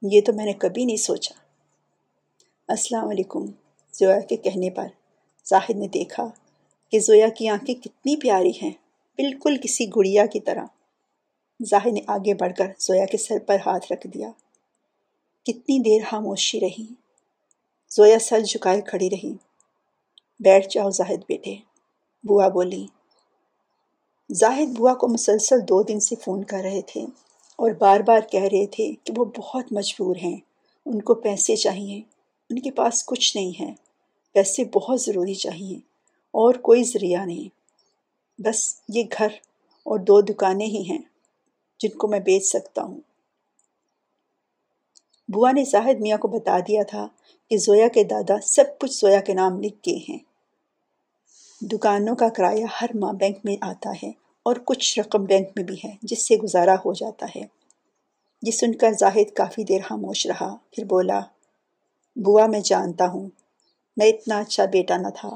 یہ 0.01 0.21
تو 0.21 0.33
میں 0.33 0.45
نے 0.45 0.53
کبھی 0.53 0.85
نہیں 0.85 0.97
سوچا۔ 0.97 1.44
السلام 2.67 3.09
علیکم۔ 3.09 3.45
زویا 3.93 4.19
کے 4.19 4.35
کہنے 4.35 4.69
پر 4.69 4.87
زاہد 5.45 5.75
نے 5.75 5.87
دیکھا 5.87 6.29
کہ 6.91 6.99
زویا 6.99 7.27
کی 7.27 7.47
آنکھیں 7.47 7.75
کتنی 7.75 8.15
پیاری 8.15 8.49
ہیں، 8.49 8.71
بالکل 9.17 9.57
کسی 9.63 9.85
گڑیا 9.87 10.25
کی 10.25 10.39
طرح۔ 10.39 10.65
زاہد 11.65 11.93
نے 11.93 11.99
آگے 12.07 12.33
بڑھ 12.33 12.53
کر 12.57 12.65
زویا 12.79 13.05
کے 13.05 13.17
سر 13.17 13.39
پر 13.47 13.57
ہاتھ 13.65 13.91
رکھ 13.91 14.07
دیا۔ 14.07 14.31
کتنی 15.43 15.79
دیر 15.79 16.01
خاموشی 16.09 16.59
رہی۔ 16.59 16.85
زویا 17.89 18.19
سر 18.19 18.39
جھکائے 18.39 18.81
کھڑی 18.81 19.09
رہی۔ 19.09 19.33
بیٹھ 20.39 20.67
جاؤ 20.69 20.89
زاہد 20.89 21.19
بیٹے، 21.27 21.55
بوا 22.23 22.47
بولی۔ 22.47 22.87
زاہد 24.29 24.77
بوا 24.77 24.93
کو 24.93 25.07
مسلسل 25.07 25.59
دو 25.61 25.83
دن 25.83 25.99
سے 25.99 26.15
فون 26.15 26.43
کر 26.43 26.61
رہے 26.63 26.81
تھے 26.81 27.01
اور 27.55 27.71
بار 27.71 27.99
بار 27.99 28.19
کہہ 28.31 28.43
رہے 28.43 28.65
تھے 28.65 28.91
کہ 29.03 29.13
وہ 29.17 29.25
بہت 29.25 29.65
مجبور 29.71 30.15
ہیں، 30.15 30.37
ان 30.85 31.01
کو 31.01 31.15
پیسے 31.15 31.55
چاہیے۔ 31.55 32.14
ان 32.49 32.59
کے 32.59 32.71
پاس 32.71 33.05
کچھ 33.05 33.37
نہیں 33.37 33.61
ہے۔ 33.61 33.73
پیسے 34.33 34.63
بہت 34.63 35.01
ضروری 35.01 35.33
چاہیے 35.33 35.75
اور 36.31 36.53
کوئی 36.53 36.83
ذریعہ 36.83 37.25
نہیں۔ 37.25 37.55
بس 38.41 38.81
یہ 38.89 39.03
گھر 39.17 39.27
اور 39.83 39.99
دو 39.99 40.21
دکانیں 40.21 40.67
ہی 40.67 40.83
ہیں 40.89 41.01
جن 41.79 41.97
کو 41.97 42.07
میں 42.07 42.19
بیچ 42.19 42.45
سکتا 42.45 42.83
ہوں۔ 42.83 42.99
بوا 45.33 45.51
نے 45.51 45.63
زاہد 45.63 45.99
میاں 45.99 46.17
کو 46.17 46.27
بتا 46.27 46.59
دیا 46.59 46.83
تھا 46.83 47.07
کہ 47.49 47.57
زویا 47.57 47.87
کے 47.87 48.03
دادا 48.03 48.33
سب 48.41 48.63
کچھ 48.79 48.91
زویا 48.91 49.19
کے 49.19 49.33
نام 49.33 49.61
لکھ 49.61 49.89
گئے 49.89 49.99
ہیں۔ 50.09 50.19
دکانوں 51.61 52.15
کا 52.15 52.29
کرایہ 52.29 52.65
ہر 52.81 52.87
ماہ 52.95 53.11
بینک 53.11 53.37
میں 53.43 53.57
آتا 53.61 53.89
ہے 54.03 54.09
اور 54.43 54.55
کچھ 54.55 54.99
رقم 54.99 55.25
بینک 55.25 55.47
میں 55.55 55.63
بھی 55.63 55.75
ہے 55.85 55.91
جس 56.01 56.27
سے 56.27 56.35
گزارا 56.35 56.73
ہو 56.73 56.93
جاتا 56.93 57.25
ہے۔ 57.35 57.41
یہ 58.41 58.51
سن 58.51 58.75
کر 58.75 58.91
زاہد 58.91 59.33
کافی 59.33 59.63
دیر 59.63 59.81
خاموش 59.81 60.27
رہا، 60.27 60.55
پھر 60.71 60.83
بولا 60.83 61.19
بوا 62.15 62.47
میں 62.47 62.59
جانتا 62.59 63.07
ہوں۔ 63.07 63.29
میں 63.97 64.07
اتنا 64.07 64.39
اچھا 64.39 64.65
بیٹا 64.65 64.97
نہ 64.97 65.07
تھا 65.15 65.27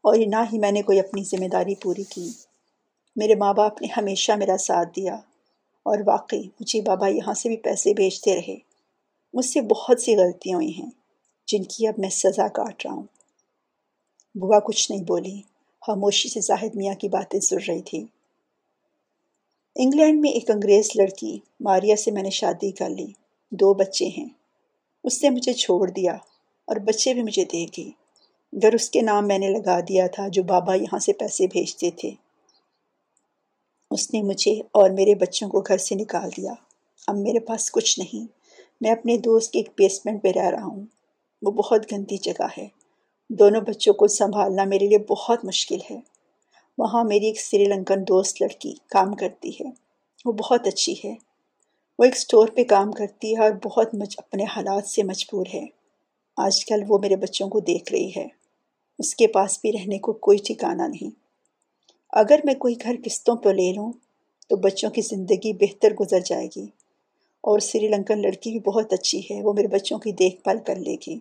اور 0.00 0.16
نہ 0.26 0.36
ہی 0.52 0.58
میں 0.58 0.72
نے 0.72 0.82
کوئی 0.82 1.00
اپنی 1.00 1.24
ذمہ 1.24 1.48
داری 1.48 1.74
پوری 1.74 2.04
کی۔ 2.04 2.30
میرے 3.16 3.34
ماں 3.34 3.54
باپ 3.54 3.82
نے 3.82 3.88
ہمیشہ 3.96 4.32
میرا 4.32 4.56
ساتھ 4.56 4.88
دیا 4.96 5.14
اور 5.82 5.98
واقعی 6.06 6.42
مجھے 6.60 6.80
بابا 6.80 7.08
یہاں 7.08 7.34
سے 7.34 7.48
بھی 7.48 7.56
پیسے 7.56 7.94
بھیجتے 7.94 8.36
رہے۔ 8.36 8.56
مجھ 9.32 9.46
سے 9.46 9.60
بہت 9.60 10.00
سی 10.00 10.16
غلطیاں 10.16 10.56
ہوئی 10.56 10.72
ہیں 10.78 10.90
جن 11.46 11.62
کی 11.62 11.86
اب 11.86 11.94
میں 11.98 12.08
سزا 12.08 12.48
کاٹ 12.48 12.86
رہا 12.86 12.94
ہوں۔ 12.94 13.02
بوا 14.34 14.60
کچھ 14.60 14.92
نہیں 14.92 15.02
بولی۔ 15.02 15.40
خاموشی 15.86 16.28
سے 16.28 16.40
زاہد 16.40 16.74
میاں 16.74 16.94
کی 16.94 17.08
باتیں 17.08 17.40
سن 17.40 17.56
رہی 17.68 17.82
تھی۔ 17.82 18.06
انگلینڈ 19.76 20.20
میں 20.20 20.30
ایک 20.30 20.50
انگریز 20.50 20.90
لڑکی، 20.94 21.38
ماریا 21.60 21.96
سے 21.96 22.10
میں 22.10 22.22
نے 22.22 22.30
شادی 22.30 22.70
کر 22.70 22.88
لی۔ 22.88 23.06
دو 23.50 23.74
بچے 23.74 24.04
ہیں۔ 24.04 24.43
اس 25.04 25.22
نے 25.22 25.30
مجھے 25.30 25.52
چھوڑ 25.52 25.90
دیا 25.90 26.14
اور 26.64 26.76
بچے 26.76 27.14
بھی 27.14 27.22
مجھے 27.22 27.44
دے 27.44 27.66
گی۔ 27.78 27.90
گھر 28.62 28.74
اس 28.74 28.90
کے 28.90 29.02
نام 29.02 29.28
میں 29.28 29.38
نے 29.38 29.48
لگا 29.48 29.80
دیا 29.80 30.06
تھا 30.06 30.28
جو 30.28 30.42
بابا 30.42 30.74
یہاں 30.74 30.98
سے 30.98 31.12
پیسے 31.12 31.46
بھیجتے 31.46 31.90
تھے۔ 31.90 32.10
اس 33.90 34.14
نے 34.14 34.22
مجھے 34.22 34.52
اور 34.52 34.90
میرے 34.90 35.14
بچوں 35.14 35.48
کو 35.48 35.60
گھر 35.60 35.78
سے 35.78 35.94
نکال 35.94 36.30
دیا۔ 36.36 36.52
اب 37.06 37.16
میرے 37.16 37.38
پاس 37.38 37.70
کچھ 37.70 37.98
نہیں۔ 37.98 38.26
میں 38.80 38.90
اپنے 38.90 39.18
دوست 39.18 39.52
کے 39.52 39.58
ایک 39.58 39.68
بیسمنٹ 39.78 40.22
پہ 40.22 40.28
رہ 40.28 40.50
رہا 40.50 40.64
ہوں۔ 40.64 40.86
وہ 41.42 41.50
بہت 41.50 41.92
گندی 41.92 42.16
جگہ 42.16 42.46
ہے۔ 42.58 42.68
دونوں 43.28 43.60
بچوں 43.60 43.94
کو 43.94 44.06
سنبھالنا 44.06 44.64
میرے 44.64 44.86
لیے 44.86 44.98
بہت 44.98 45.44
مشکل 45.44 45.78
ہے۔ 45.90 46.00
وہاں 46.78 47.04
میری 47.04 47.26
ایک 47.26 47.40
سری 47.40 47.64
لنکن 47.64 48.02
دوست 48.08 48.42
لڑکی 48.42 48.74
کام 48.90 49.14
کرتی 49.14 49.50
ہے۔ 49.50 49.70
وہ 50.24 50.32
بہت 50.32 50.66
اچھی 50.66 50.94
ہے۔ 51.04 51.14
وہ 51.98 52.04
ایک 52.04 52.18
سٹور 52.18 52.48
پہ 52.48 52.64
کام 52.64 52.92
کرتی 52.92 53.36
ہے 53.36 53.42
اور 53.42 53.50
بہت 53.64 53.94
مج، 53.94 54.14
اپنے 54.18 54.44
حالات 54.44 54.86
سے 54.86 55.02
مجبور 55.02 55.46
ہے۔ 55.54 55.66
آج 56.36 56.66
کل 56.66 56.82
وہ 56.88 56.98
میرے 56.98 57.16
بچوں 57.16 57.48
کو 57.48 57.60
دیکھ 57.60 57.92
رہی 57.92 58.10
ہے۔ 58.16 58.26
اس 58.98 59.14
کے 59.14 59.26
پاس 59.26 59.58
بھی 59.60 59.72
رہنے 59.72 59.98
کو 59.98 60.12
کوئی 60.12 60.38
ٹھکانہ 60.38 60.82
نہیں۔ 60.82 61.10
اگر 62.10 62.38
میں 62.44 62.54
کوئی 62.54 62.74
گھر 62.82 62.96
قسطوں 63.04 63.36
پہ 63.36 63.48
لے 63.48 63.72
لوں 63.72 63.92
تو 64.48 64.56
بچوں 64.56 64.90
کی 64.90 65.00
زندگی 65.00 65.52
بہتر 65.52 65.94
گزر 65.94 66.20
جائے 66.20 66.48
گی۔ 66.56 66.66
اور 67.40 67.58
سری 67.58 67.88
لنکن 67.88 68.22
لڑکی 68.22 68.50
بھی 68.50 68.60
بہت 68.60 68.92
اچھی 68.92 69.20
ہے، 69.30 69.42
وہ 69.42 69.52
میرے 69.52 69.68
بچوں 69.68 69.98
کی 69.98 70.12
دیکھ 70.12 70.42
بھال 70.42 70.58
کر 70.66 70.76
لے 70.76 70.96
گی۔ 71.06 71.18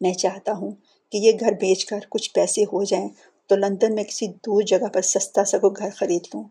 میں 0.00 0.14
چاہتا 0.14 0.52
ہوں 0.52 0.70
کہ 1.10 1.16
یہ 1.16 1.32
گھر 1.40 1.52
بیچ 1.52 1.84
کر 1.84 1.98
کچھ 2.08 2.30
پیسے 2.34 2.62
ہو 2.62 2.84
جائیں 2.84 3.08
تو 3.46 3.56
لندن 3.56 3.94
میں 3.94 4.04
کسی 4.04 4.26
دور 4.26 4.62
جگہ 4.62 4.88
پر 4.92 5.02
سستا 5.02 5.44
سا 5.44 5.58
کوئی 5.58 5.72
گھر 5.76 5.90
خرید 5.90 6.22
لوں، 6.34 6.44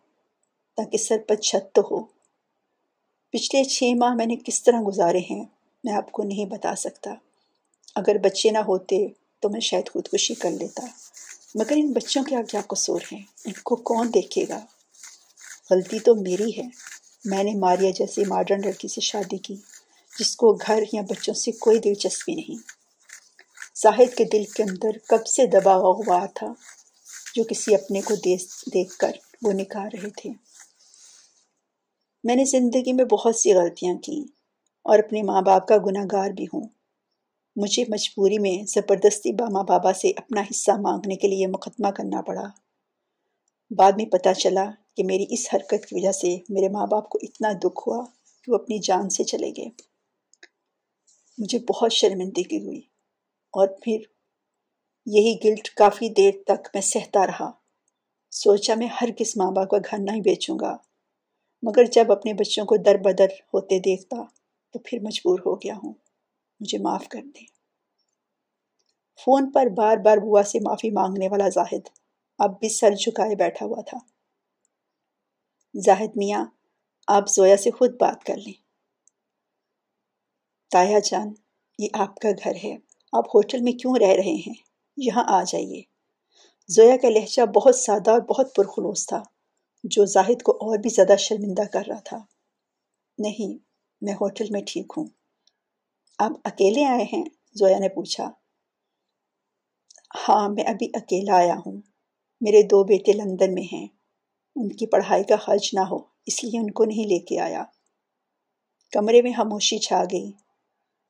تاکہ 0.78 0.98
سر 0.98 1.18
پر 1.28 1.36
چھت 1.36 1.76
تو 1.76 1.82
ہو۔ 1.92 2.21
پچھلے 3.32 3.64
چھ 3.64 3.84
ماہ 3.98 4.14
میں 4.14 4.26
نے 4.26 4.36
کس 4.46 4.64
طرح 4.64 4.82
گزارے 4.88 5.20
ہیں، 5.20 5.46
میں 5.84 5.94
آپ 5.94 6.12
کو 6.12 6.24
نہیں 6.24 6.46
بتا 6.46 6.76
سکتا۔ 6.76 7.14
اگر 7.96 8.18
بچے 8.18 8.50
نہ 8.50 8.58
ہوتے 8.58 9.08
تو 9.40 9.50
میں 9.50 9.60
شاید 9.60 9.90
خودکشی 9.94 10.34
کر 10.34 10.52
لیتا۔ 10.52 10.86
مگر 11.56 11.74
ان 11.76 11.92
بچوں 11.92 12.24
کے 12.24 12.36
کیا 12.50 12.62
قصور 12.68 13.02
ہیں؟ 13.12 13.24
ان 13.46 13.54
کو 13.64 13.76
کون 13.76 14.14
دیکھے 14.14 14.46
گا؟ 14.50 14.66
غلطی 15.72 16.00
تو 16.00 16.16
میری 16.16 16.58
ہے۔ 16.58 16.68
میں 17.26 17.44
نے 17.44 17.54
ماریا 17.54 17.92
جیسی 17.92 18.26
ماڈرن 18.26 18.62
لڑکی 18.66 18.88
سے 18.88 19.02
شادی 19.02 19.38
کی، 19.38 19.56
جس 20.20 20.36
کو 20.36 20.54
گھر 20.54 20.84
یا 20.94 21.02
بچوں 21.02 21.34
سے 21.34 21.52
کوئی 21.52 21.80
دلچسپی 21.80 22.36
نہیں۔ 22.36 22.56
زاہد 23.82 24.18
کے 24.18 24.24
دل 24.24 24.44
کے 24.44 24.64
اندر 24.64 24.98
کب 25.08 25.26
سے 25.26 25.46
دبا 25.46 25.78
ہوا 25.78 26.26
تھا، 26.26 26.54
جو 27.36 27.44
کسی 27.44 27.76
اپنے 27.76 28.02
کو 28.02 28.16
دیکھ 28.16 28.98
کر 28.98 29.12
وہ 29.42 29.52
نکال 29.52 29.88
رہے 29.94 30.10
تھے۔ 30.10 30.51
میں 32.24 32.36
نے 32.36 32.46
زندگی 32.46 32.94
میں 32.94 33.06
بہت 33.06 33.36
سی 33.36 33.54
غلطیاں 33.54 33.98
کی 33.98 34.26
اور 34.84 35.00
اپنے 35.00 35.24
ماں 35.24 35.42
باپ 35.42 35.68
کا 35.68 35.78
گناہ 35.78 36.06
گار 36.12 36.30
بھی 36.30 36.46
ہوں۔ 36.46 36.68
مجھے 37.56 37.84
مجبوری 37.90 38.38
میں 38.38 38.66
زبردستی 38.66 39.32
ماں 39.32 39.64
بابا 39.64 39.94
سے 39.94 40.10
اپنا 40.10 40.42
حصہ 40.42 40.72
مانگنے 40.72 41.16
کے 41.16 41.28
لیے 41.28 41.48
مقدمہ 41.48 41.88
کرنا 41.88 42.22
پڑا۔ 42.22 42.44
بعد 43.78 43.92
میں 43.92 44.06
پتہ 44.06 44.34
چلا 44.34 44.66
کہ 44.98 45.04
میری 45.04 45.26
اس 45.30 45.48
حرکت 45.54 45.86
کی 45.86 45.96
وجہ 45.96 46.12
سے 46.12 46.38
میرے 46.50 46.70
ماں 46.70 46.88
باپ 46.88 47.10
کو 47.10 47.20
اتنا 47.22 47.52
دکھ 47.52 47.88
ہوا 47.88 48.06
کہ 48.44 48.52
وہ 48.52 48.56
اپنی 48.56 48.80
جان 48.80 49.10
سے 49.10 49.24
چلے 49.24 49.50
گئے۔ 49.50 49.70
مجھے 51.38 51.60
بہت 51.60 51.92
شرمندگی 51.92 52.66
ہوئی 52.66 52.80
اور 53.54 53.68
پھر 53.82 53.98
یہی 55.06 55.38
گلٹ 55.44 55.70
کافی 55.70 56.10
دیر 56.10 56.32
تک 56.48 56.68
میں 56.74 56.82
سہتا 56.82 57.28
رہا۔ 57.28 57.52
سوچا 58.32 58.76
میں 58.76 58.88
ہر 58.88 59.10
کس 59.18 59.38
ماں 59.38 59.52
باپ 59.52 59.70
کا 59.70 59.78
گھر 59.78 59.98
نہیں 59.98 60.22
بیچوں 60.22 60.60
گا۔ 60.60 60.78
مگر 61.64 61.84
جب 61.86 62.12
اپنے 62.12 62.34
بچوں 62.34 62.66
کو 62.66 62.78
در 62.78 62.98
بدر 62.98 63.28
ہوتے 63.54 63.80
دیکھتا 63.80 64.18
تو 64.72 64.80
پھر 64.80 64.98
مجبور 65.02 65.40
ہو 65.46 65.56
گیا 65.56 65.76
ہوں۔ 65.84 65.94
مجھے 66.60 66.78
معاف 66.78 67.08
کر 67.08 67.22
دیں 67.22 67.46
فون 69.26 69.52
پر 69.52 69.66
بار 69.66 69.98
بار 69.98 70.18
بوا 70.18 70.44
سے 70.44 70.60
معافی 70.60 70.90
مانگنے 70.90 71.28
والا 71.28 71.50
زاہد 71.50 71.90
اب 72.40 72.60
بھی 72.60 72.70
سر 72.70 72.92
جھکائے 72.92 73.36
بیٹھا 73.36 73.66
ہوا 73.66 73.82
تھا۔ 73.82 73.98
زاہد 75.86 76.10
میاں، 76.16 76.46
آپ 77.08 77.30
زویا 77.30 77.58
سے 77.58 77.72
خود 77.72 77.92
بات 78.00 78.24
کر 78.24 78.38
لیں۔ 78.38 78.54
تایا 80.72 81.00
جان، 81.00 81.34
یہ 81.80 81.88
آپ 81.94 82.16
کا 82.16 82.30
گھر 82.44 82.52
ہے۔ 82.64 82.78
آپ 83.14 83.28
ہوٹل 83.28 83.62
میں 83.62 83.72
کیوں 83.72 83.94
رہ 84.02 84.08
رہے 84.08 84.36
ہیں؟ 84.48 84.54
یہاں 84.98 85.24
آ 85.28 85.44
جائیے۔ 85.44 85.82
زویا 86.68 86.98
کا 86.98 87.10
لہجہ 87.10 87.46
بہت 87.46 87.76
سادہ 87.76 88.12
اور 88.12 88.22
بہت 88.22 88.56
پرخلوص 88.56 89.08
تھا۔ 89.08 89.24
جو 89.84 90.06
زاہد 90.06 90.42
کو 90.42 90.52
اور 90.52 90.78
بھی 90.78 90.90
زیادہ 90.90 91.16
شرمندہ 91.18 91.62
کر 91.62 91.84
رہا 91.88 92.00
تھا۔ 92.00 92.18
نہیں، 93.18 93.58
میں 94.02 94.14
ہوٹل 94.14 94.46
میں 94.50 94.62
ٹھیک 94.68 94.94
ہوں۔ 94.98 95.06
آپ 96.18 96.32
اکیلے 96.44 96.86
آئے 96.86 97.04
ہیں؟ 97.04 97.24
زویا 97.54 97.78
نے 97.80 97.90
پوچھا۔ 97.90 98.32
ہاں 100.16 100.50
میں 100.50 100.64
ابھی 100.64 100.90
اکیلا 100.94 101.38
آیا 101.38 101.56
ہوں۔ 101.66 101.82
میرے 102.42 102.62
دو 102.64 102.84
بیٹے 102.84 103.12
لندن 103.14 103.54
میں 103.54 103.64
ہیں۔ 103.74 103.88
ان 104.56 104.70
کی 104.70 104.86
پڑھائی 104.88 105.24
کا 105.24 105.36
خرچ 105.36 105.74
نہ 105.74 105.80
ہو، 105.80 105.98
اس 106.26 106.44
لیے 106.44 106.60
ان 106.60 106.72
کو 106.72 106.86
نہیں 106.86 107.08
لے 107.08 107.20
کے 107.20 107.40
آیا۔ 107.40 107.64
کمرے 108.92 109.22
میں 109.22 109.32
خاموشی 109.38 109.78
چھا 109.78 110.04
گئی۔ 110.12 110.32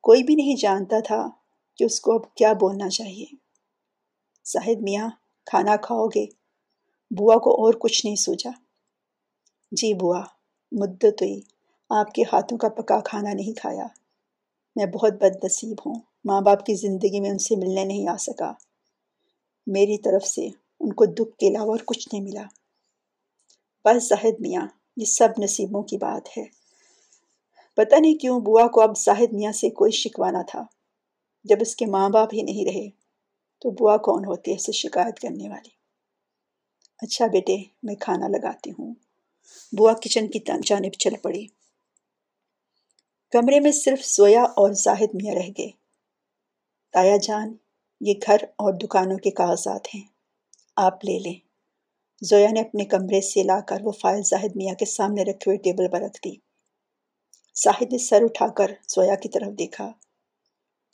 کوئی 0.02 0.22
بھی 0.22 0.34
نہیں 0.34 0.56
جانتا 0.56 1.00
تھا 1.00 1.28
کہ 1.76 1.84
اس 1.84 2.00
کو 2.00 2.14
اب 2.14 2.34
کیا 2.34 2.52
بولنا 2.52 2.88
چاہیے۔ 2.88 3.26
زاہد 4.44 4.76
میاں، 4.80 5.08
کھانا 5.46 5.76
کھاؤ 5.76 6.06
گے۔ 6.06 6.26
بوا 7.18 7.34
کو 7.34 7.50
اور 7.50 7.74
کچھ 7.74 8.06
نہیں 8.06 8.16
سوچا۔ 8.16 8.50
جی 9.72 9.94
بوا، 9.94 10.24
مدت 10.72 11.22
ہوئی۔ 11.22 11.40
آپ 11.90 12.14
کے 12.14 12.22
ہاتھوں 12.22 12.58
کا 12.58 12.68
پکا 12.68 13.00
کھانا 13.00 13.32
نہیں 13.32 13.58
کھایا۔ 13.58 13.86
میں 14.76 14.86
بہت 14.86 15.12
بد 15.12 15.44
نصیب 15.44 15.76
ہوں۔ 15.86 15.94
ماں 16.24 16.40
باپ 16.40 16.66
کی 16.66 16.74
زندگی 16.74 17.20
میں 17.20 17.30
ان 17.30 17.38
سے 17.38 17.56
ملنے 17.56 17.84
نہیں 17.84 18.08
آ 18.08 18.16
سکا۔ 18.16 18.52
میری 19.66 19.98
طرف 19.98 20.26
سے 20.26 20.46
ان 20.80 20.92
کو 20.92 21.04
دکھ 21.04 21.36
کے 21.36 21.48
علاوہ 21.48 21.70
اور 21.70 21.78
کچھ 21.86 22.08
نہیں 22.12 22.22
ملا۔ 22.22 22.42
بس 23.84 24.08
زاہد 24.08 24.40
میاں، 24.40 24.66
یہ 24.96 25.04
سب 25.04 25.28
نصیبوں 25.38 25.82
کی 25.82 25.96
بات 25.96 26.38
ہے۔ 26.38 26.44
پتہ 27.76 27.94
نہیں 27.94 28.14
کیوں 28.14 28.40
بوا 28.40 28.66
کو 28.66 28.80
اب 28.80 28.98
زاہد 28.98 29.32
میاں 29.32 29.52
سے 29.52 29.70
کوئی 29.70 29.90
شکوانہ 29.90 30.42
تھا۔ 30.48 30.64
جب 31.44 31.56
اس 31.60 31.76
کے 31.76 31.86
ماں 31.86 32.08
باپ 32.08 32.28
ہی 32.32 32.42
نہیں 32.42 32.64
رہے، 32.64 32.88
تو 33.60 33.70
بوا 33.70 33.96
کون 33.96 34.24
ہوتی 34.24 34.50
ہے 34.50 34.56
اسے 34.56 34.72
شکایت 34.72 35.18
کرنے 35.18 35.48
والی؟ 35.48 35.70
اچھا 36.98 37.26
بیٹے، 37.26 37.56
میں 37.82 37.94
کھانا 37.94 38.28
لگاتی 38.28 38.70
ہوں۔ 38.70 38.94
بوا 39.78 39.92
کچن 39.92 40.28
کی 40.28 40.38
جانب 40.62 40.92
چل 40.92 41.16
پڑی۔ 41.22 41.46
کمرے 43.30 43.60
میں 43.60 43.72
صرف 43.72 44.06
زویا 44.06 44.42
اور 44.42 44.72
زاہد 44.72 45.14
میاں 45.14 45.34
رہ 45.34 45.50
گئے۔ 45.58 45.70
تایا 46.92 47.16
جان، 47.16 47.56
یہ 48.00 48.14
گھر 48.26 48.36
اور 48.42 48.72
دکانوں 48.72 49.18
کے 49.18 49.30
کاغذات 49.30 49.94
ہیں۔ 49.94 50.02
آپ 50.76 51.04
لے 51.04 51.18
لیں۔ 51.18 51.34
زویا 52.22 52.48
نے 52.50 52.60
اپنے 52.60 52.84
کمرے 52.84 53.20
سے 53.20 53.42
لا 53.42 53.60
کر 53.60 53.76
وہ 53.82 53.92
فائل 53.92 54.22
زاہد 54.22 54.56
میاں 54.56 54.74
کے 54.74 54.84
سامنے 54.84 55.22
رکھے 55.22 55.44
ہوئے 55.46 55.56
ٹیبل 55.56 55.88
پر 55.88 56.00
رکھ 56.00 56.20
دی۔ 56.24 56.34
زاہد 57.64 57.92
نے 57.92 57.98
سر 57.98 58.22
اٹھا 58.22 58.46
کر 58.48 58.70
زویا 58.88 59.14
کی 59.14 59.28
طرف 59.28 59.58
دیکھا۔ 59.58 59.92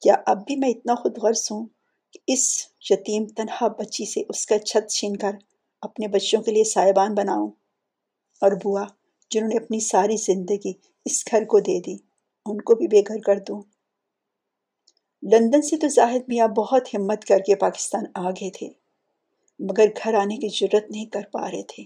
کیا 0.02 0.14
اب 0.26 0.46
بھی 0.46 0.56
میں 0.56 0.68
اتنا 0.68 0.94
خود 0.94 1.18
غرض 1.18 1.48
ہوں 1.50 1.66
کہ 2.12 2.18
اس 2.26 2.66
یتیم 2.90 3.26
تنہا 3.26 3.68
بچی 3.68 4.04
سے 4.04 4.22
اس 4.28 4.46
کا 4.46 4.58
چھت 4.58 4.90
چھین 4.90 5.16
کر 5.16 5.30
اپنے 5.82 6.08
بچوں 6.08 6.42
کے 6.42 6.52
لیے 6.52 6.64
سائبان 6.64 7.14
بناؤں؟ 7.14 7.50
اور 8.40 8.52
بوا 8.52 8.84
جنہوں 9.30 9.48
نے 9.48 9.56
اپنی 9.56 9.80
ساری 9.80 10.16
زندگی 10.16 10.72
اس 11.04 11.30
گھر 11.30 11.44
کو 11.44 11.60
دے 11.60 11.80
دی، 11.80 11.96
ان 12.46 12.60
کو 12.60 12.74
بھی 12.74 12.86
بے 12.86 13.00
گھر 13.00 13.20
کر 13.20 13.38
دوں۔ 13.38 13.62
لندن 15.30 15.62
سے 15.62 15.76
تو 15.76 15.88
زاہد 15.88 16.22
میاں 16.28 16.48
بہت 16.48 16.94
ہمت 16.94 17.24
کر 17.24 17.38
کے 17.38 17.54
پاکستان 17.54 18.04
آ 18.14 18.30
گئے 18.30 18.50
تھے، 18.50 18.68
مگر 19.58 19.84
گھر 20.04 20.14
آنے 20.14 20.36
کی 20.36 20.48
جرت 20.48 20.90
نہیں 20.90 21.06
کر 21.06 21.22
پا 21.32 21.50
رہے 21.50 21.62
تھے۔ 21.62 21.84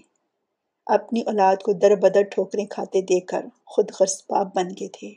اپنی 0.85 1.21
اولاد 1.21 1.55
کو 1.55 1.73
در 1.73 1.95
بدر 1.95 2.21
ٹھوکریں 2.21 2.65
کھاتے 2.65 3.01
دیکھ 3.01 3.27
کر 3.27 3.45
خود 3.65 3.91
باپ 4.29 4.47
بن 4.55 4.67
گئے 4.69 4.87
تھے۔ 4.87 5.13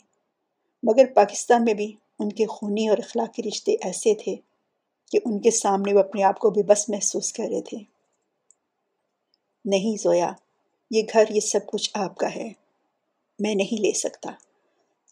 مگر 0.82 1.04
پاکستان 1.14 1.64
میں 1.64 1.74
بھی 1.74 1.96
ان 2.18 2.28
کے 2.28 2.46
خونی 2.46 2.88
اور 2.88 2.98
اخلاقی 2.98 3.42
رشتے 3.42 3.72
ایسے 3.72 4.14
تھے 4.14 4.36
کہ 5.12 5.18
ان 5.24 5.40
کے 5.40 5.50
سامنے 5.50 5.92
وہ 5.92 5.98
اپنے 5.98 6.22
آپ 6.22 6.38
کو 6.38 6.50
بھی 6.50 6.62
بس 6.62 6.88
محسوس 6.88 7.32
کر 7.32 7.44
رہے 7.50 7.62
تھے۔ 7.62 7.78
نہیں 9.64 10.02
زویا 10.02 10.32
یہ 10.90 11.02
گھر 11.12 11.24
یہ 11.30 11.40
سب 11.40 11.60
کچھ 11.66 11.90
آپ 11.94 12.16
کا 12.16 12.34
ہے۔ 12.34 12.52
میں 13.38 13.54
نہیں 13.54 13.80
لے 13.80 13.92
سکتا۔ 13.92 14.30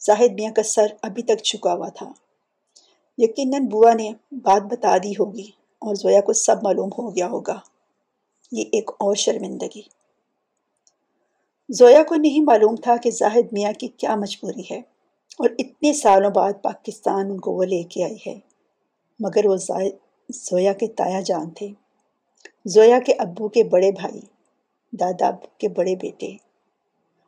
زاہد 0.05 0.31
میاں 0.31 0.53
کا 0.53 0.63
سر 0.63 0.85
ابھی 1.01 1.23
تک 1.23 1.37
چکا 1.43 1.73
ہوا 1.73 1.89
تھا۔ 1.89 2.11
یقیناً 3.17 3.67
بوا 3.67 3.93
نے 3.93 4.11
بات 4.31 4.61
بتا 4.61 4.97
دی 4.97 5.11
ہوگی 5.11 5.47
اور 5.79 5.95
زویا 5.95 6.21
کو 6.21 6.33
سب 6.33 6.63
معلوم 6.63 6.89
ہو 6.97 7.15
گیا 7.15 7.27
ہوگا۔ 7.27 7.59
یہ 8.51 8.63
ایک 8.71 8.89
اور 8.89 9.15
شرمندگی۔ 9.15 9.81
زویا 11.69 12.03
کو 12.03 12.15
نہیں 12.15 12.43
معلوم 12.43 12.75
تھا 12.75 12.97
کہ 12.97 13.11
زاہد 13.11 13.53
میاں 13.53 13.73
کی 13.73 13.87
کیا 13.87 14.15
مجبوری 14.15 14.61
ہے 14.71 14.79
اور 15.39 15.49
اتنے 15.59 15.93
سالوں 15.93 16.29
بعد 16.29 16.53
پاکستان 16.63 17.31
ان 17.31 17.39
کو 17.39 17.51
وہ 17.51 17.63
لے 17.63 17.83
کے 17.83 18.03
آئی 18.03 18.17
ہے۔ 18.27 18.39
مگر 19.19 19.45
وہ 19.45 19.55
زویا 20.29 20.73
کے 20.73 20.87
تایا 20.87 21.21
جان 21.21 21.49
تھے۔ 21.49 21.67
زویا 22.65 22.99
کے 23.05 23.13
ابو 23.13 23.47
کے 23.47 23.63
بڑے 23.63 23.91
بھائی۔ 23.91 24.34
دادا 24.99 25.29
کے 25.57 25.67
بڑے 25.69 25.95
بیٹے، 25.95 26.31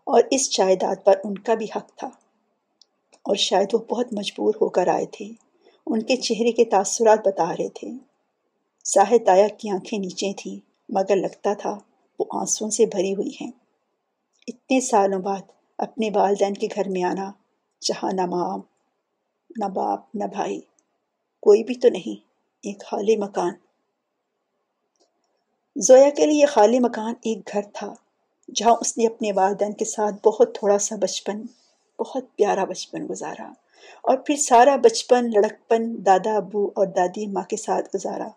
اور 0.07 0.21
اس 0.31 0.57
جائیداد 0.57 0.95
پر 1.05 1.15
ان 1.23 1.37
کا 1.37 1.53
بھی 1.53 1.65
حق 1.75 1.87
تھا۔ 1.95 2.07
اور 3.25 3.35
شاید 3.35 3.73
وہ 3.73 3.79
بہت 3.89 4.13
مجبور 4.13 4.53
ہو 4.61 4.69
کر 4.69 4.87
آئے 4.87 5.05
تھے، 5.05 5.25
ان 5.87 6.01
کے 6.01 6.15
چہرے 6.15 6.51
کے 6.51 6.65
تاثرات 6.65 7.27
بتا 7.27 7.51
رہے 7.51 7.69
تھے۔ 7.69 7.89
ساہد 8.85 9.25
تایا 9.25 9.47
کی 9.47 9.69
آنکھیں 9.69 9.99
نیچے 9.99 10.31
تھیں، 10.33 10.57
مگر 10.89 11.15
لگتا 11.15 11.53
تھا 11.53 11.77
وہ 12.19 12.25
آنسوں 12.31 12.69
سے 12.69 12.85
بھری 12.85 13.13
ہوئی 13.15 13.31
ہیں۔ 13.41 13.51
اتنے 14.47 14.79
سالوں 14.81 15.19
بعد 15.19 15.51
اپنے 15.77 16.09
والدین 16.15 16.53
کے 16.53 16.67
گھر 16.75 16.89
میں 16.89 17.03
آنا، 17.03 17.31
جہاں 17.81 18.11
نہ 18.13 18.25
ماں، 18.25 18.57
نہ 19.49 19.65
باپ، 19.65 20.15
نہ 20.15 20.23
بھائی، 20.23 20.59
کوئی 21.43 21.63
بھی 21.63 21.75
تو 21.75 21.89
نہیں، 21.89 22.19
ایک 22.63 22.85
خالی 22.85 23.15
مکان۔ 23.17 23.53
زویا 25.79 26.09
کے 26.09 26.25
لیے 26.25 26.41
یہ 26.41 26.45
خالی 26.45 26.79
مکان 26.79 27.13
ایک 27.21 27.49
گھر 27.53 27.61
تھا، 27.73 27.93
جہاں 28.55 28.75
اس 28.81 28.97
نے 28.97 29.07
اپنے 29.07 29.31
والدین 29.31 29.73
کے 29.73 29.85
ساتھ 29.85 30.27
بہت 30.27 30.55
تھوڑا 30.55 30.77
سا 30.77 30.95
بچپن، 30.95 31.41
بہت 31.99 32.35
پیارا 32.35 32.63
بچپن 32.63 33.07
گزارا 33.09 33.51
اور 34.01 34.17
پھر 34.17 34.35
سارا 34.35 34.75
بچپن، 34.75 35.29
لڑکپن، 35.29 36.05
دادا، 36.05 36.35
ابو 36.35 36.67
اور 36.67 36.87
دادی، 36.87 37.27
ماں 37.27 37.43
کے 37.43 37.57
ساتھ 37.57 37.95
گزارا۔ 37.95 38.27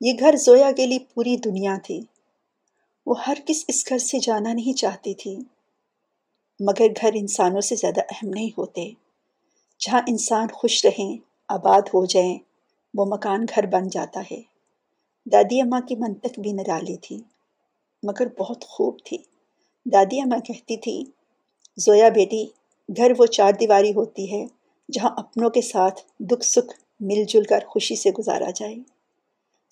یہ 0.00 0.12
گھر 0.20 0.36
زویا 0.36 0.72
کے 0.72 0.86
لیے 0.86 0.98
پوری 0.98 1.36
دنیا 1.36 1.76
تھی۔ 1.82 2.00
وہ 3.06 3.14
ہر 3.26 3.34
کس 3.46 3.64
اس 3.68 3.88
گھر 3.88 3.98
سے 3.98 4.18
جانا 4.18 4.52
نہیں 4.52 4.72
چاہتی 4.72 5.14
تھی، 5.14 5.36
مگر 6.60 6.86
گھر 7.00 7.10
انسانوں 7.14 7.60
سے 7.60 7.74
زیادہ 7.74 8.00
اہم 8.00 8.28
نہیں 8.28 8.50
ہوتے۔ 8.58 8.90
جہاں 9.78 10.00
انسان 10.06 10.48
خوش 10.48 10.86
رہیں، 10.86 11.16
آباد 11.48 11.82
ہو 11.94 12.04
جائیں، 12.04 12.38
وہ 12.94 13.04
مکان 13.04 13.46
گھر 13.54 13.66
بن 13.66 13.88
جاتا 13.88 14.20
ہے۔ 14.20 14.51
دادی 15.26 15.60
اماں 15.60 15.80
کی 15.80 15.96
منطق 15.96 16.38
بھی 16.38 16.52
نرالی 16.52 16.96
تھی، 16.96 17.20
مگر 18.02 18.26
بہت 18.38 18.64
خوب 18.64 18.98
تھی۔ 19.04 19.18
دادی 19.86 20.20
اماں 20.20 20.38
کہتی 20.38 20.76
تھی، 20.76 21.04
زویا 21.76 22.08
بیٹی، 22.08 22.46
گھر 22.96 23.12
وہ 23.18 23.26
چار 23.26 23.52
دیواری 23.60 23.92
ہوتی 23.92 24.32
ہے 24.32 24.46
جہاں 24.92 25.10
اپنوں 25.16 25.50
کے 25.50 25.60
ساتھ 25.60 26.00
دکھ 26.20 26.46
سکھ 26.46 26.80
مل 27.00 27.24
جل 27.24 27.42
کر 27.42 27.58
خوشی 27.66 27.96
سے 27.96 28.10
گزارا 28.10 28.50
جائے۔ 28.54 28.76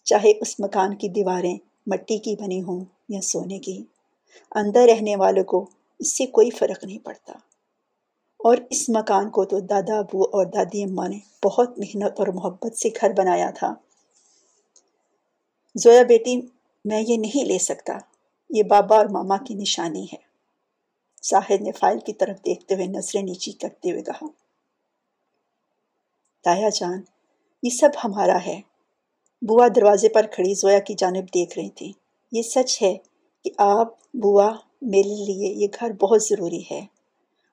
چاہے 0.04 0.30
اس 0.40 0.60
مکان 0.60 0.96
کی 0.96 1.08
دیواریں 1.08 1.58
مٹی 1.86 2.18
کی 2.18 2.36
بنی 2.36 2.62
ہوں 2.62 2.84
یا 3.08 3.20
سونے 3.20 3.58
کی، 3.58 3.84
اندر 4.54 4.86
رہنے 4.94 5.16
والوں 5.16 5.44
کو 5.44 5.66
اس 5.98 6.18
سے 6.18 6.26
کوئی 6.26 6.50
فرق 6.50 6.84
نہیں 6.84 6.98
پڑتا۔ 6.98 7.32
اور 8.38 8.56
اس 8.70 8.88
مکان 8.88 9.30
کو 9.30 9.44
تو 9.44 9.60
دادا، 9.60 9.98
ابو 9.98 10.22
اور 10.22 10.46
دادی 10.46 10.82
اماں 10.82 11.08
نے 11.08 11.18
بہت 11.44 11.78
محنت 11.78 12.12
اور 12.18 12.26
محبت 12.26 12.76
سے 12.76 12.88
گھر 13.00 13.12
بنایا 13.12 13.50
تھا۔ 13.50 13.74
زویا 15.74 16.02
بیٹی، 16.02 16.40
میں 16.84 17.02
یہ 17.08 17.16
نہیں 17.16 17.44
لے 17.44 17.58
سکتا۔ 17.58 17.98
یہ 18.50 18.62
بابا 18.62 18.96
اور 18.96 19.06
ماما 19.06 19.36
کی 19.36 19.54
نشانی 19.54 20.04
ہے۔ 20.04 20.30
ساحد 21.22 21.60
نے 21.60 21.72
فائل 21.72 21.98
کی 21.98 22.12
طرف 22.12 22.38
دیکھتے 22.38 22.74
ہوئے 22.74 22.86
نظریں 22.86 23.22
نیچی 23.22 23.52
کرتے 23.52 23.90
ہوئے 23.90 24.02
کہا 24.02 24.26
تایا 26.44 26.68
جان، 26.68 27.02
یہ 27.62 27.70
سب 27.70 27.88
ہمارا 28.04 28.38
ہے۔ 28.46 28.60
بوا 29.48 29.68
دروازے 29.76 30.08
پر 30.08 30.26
کھڑی 30.26 30.54
زویا 30.54 30.78
کی 30.78 30.94
جانب 30.98 31.24
دیکھ 31.24 31.58
رہی 31.58 31.70
تھی۔ 31.70 31.92
یہ 32.32 32.42
سچ 32.42 32.82
ہے 32.82 32.96
کہ 33.44 33.50
آپ، 33.58 33.88
بوا، 34.14 34.56
میرے 34.82 35.24
لیے 35.24 35.54
یہ 35.54 35.66
گھر 35.80 35.92
بہت 35.92 36.22
ضروری 36.22 36.62
ہے۔ 36.70 36.86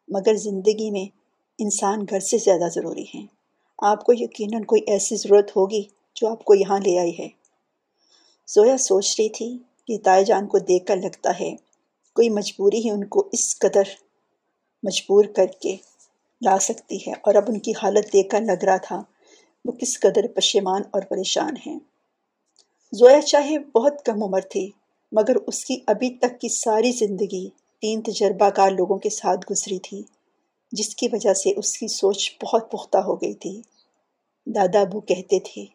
مگر 0.07 0.35
زندگی 0.35 0.91
میں 0.91 1.17
انسان 1.59 2.05
گھر 2.09 2.19
سے 2.19 2.37
زیادہ 2.37 2.69
ضروری 2.73 3.05
ہیں۔ 3.15 3.27
آپ 3.77 4.03
کو 4.03 4.13
یقیناً 4.13 4.63
کوئی 4.63 4.81
ایسی 4.87 5.15
ضرورت 5.15 5.55
ہوگی 5.55 5.83
جو 6.15 6.27
آپ 6.27 6.45
کو 6.45 6.55
یہاں 6.55 6.79
لے 6.79 6.99
آئی 6.99 7.19
ہے۔ 7.19 7.27
زویا 8.47 8.77
سوچ 8.77 9.15
رہی 9.19 9.29
تھی 9.29 9.57
کہ 9.87 9.97
تائے 10.03 10.23
جان 10.23 10.47
کو 10.47 10.59
دیکھ 10.59 10.85
کر 10.85 10.95
لگتا 10.95 11.31
ہے 11.39 11.55
کوئی 12.15 12.29
مجبوری 12.29 12.79
ہی 12.79 12.89
ان 12.89 13.03
کو 13.05 13.29
اس 13.31 13.59
قدر 13.59 13.83
مجبور 14.83 15.25
کر 15.25 15.45
کے 15.45 15.75
لا 16.41 16.59
سکتی 16.59 16.97
ہے 17.07 17.11
اور 17.11 17.35
اب 17.35 17.43
ان 17.47 17.59
کی 17.59 17.71
حالت 17.71 18.13
دیکھ 18.13 18.29
کر 18.29 18.41
لگ 18.41 18.63
رہا 18.63 18.77
تھا 18.77 19.01
وہ 19.65 19.71
کس 19.71 19.99
قدر 19.99 20.27
پشیمان 20.27 20.81
اور 20.91 21.01
پریشان 21.01 21.53
ہیں۔ 21.65 21.79
زویا 22.93 23.21
چاہے 23.21 23.59
بہت 23.59 24.05
کم 24.05 24.23
عمر 24.23 24.41
تھی، 24.41 24.71
مگر 25.11 25.35
اس 25.47 25.65
کی 25.65 25.79
ابھی 25.87 26.09
تک 26.09 26.39
کی 26.41 26.49
ساری 26.49 26.91
زندگی 26.91 27.49
تین 27.81 28.01
تجربہ 28.01 28.49
کار 28.49 28.71
لوگوں 28.71 28.97
کے 28.97 29.09
ساتھ 29.09 29.51
گزری 29.51 29.79
تھی، 29.79 30.01
جس 30.71 30.95
کی 30.95 31.07
وجہ 31.11 31.33
سے 31.33 31.53
اس 31.57 31.77
کی 31.77 31.87
سوچ 31.87 32.31
بہت 32.43 32.71
پختہ 32.71 32.97
ہو 32.97 33.15
گئی 33.15 33.33
تھی۔ 33.33 33.61
دادا 34.45 34.81
ابو 34.81 34.99
کہتے 34.99 35.39
تھے، 35.39 35.65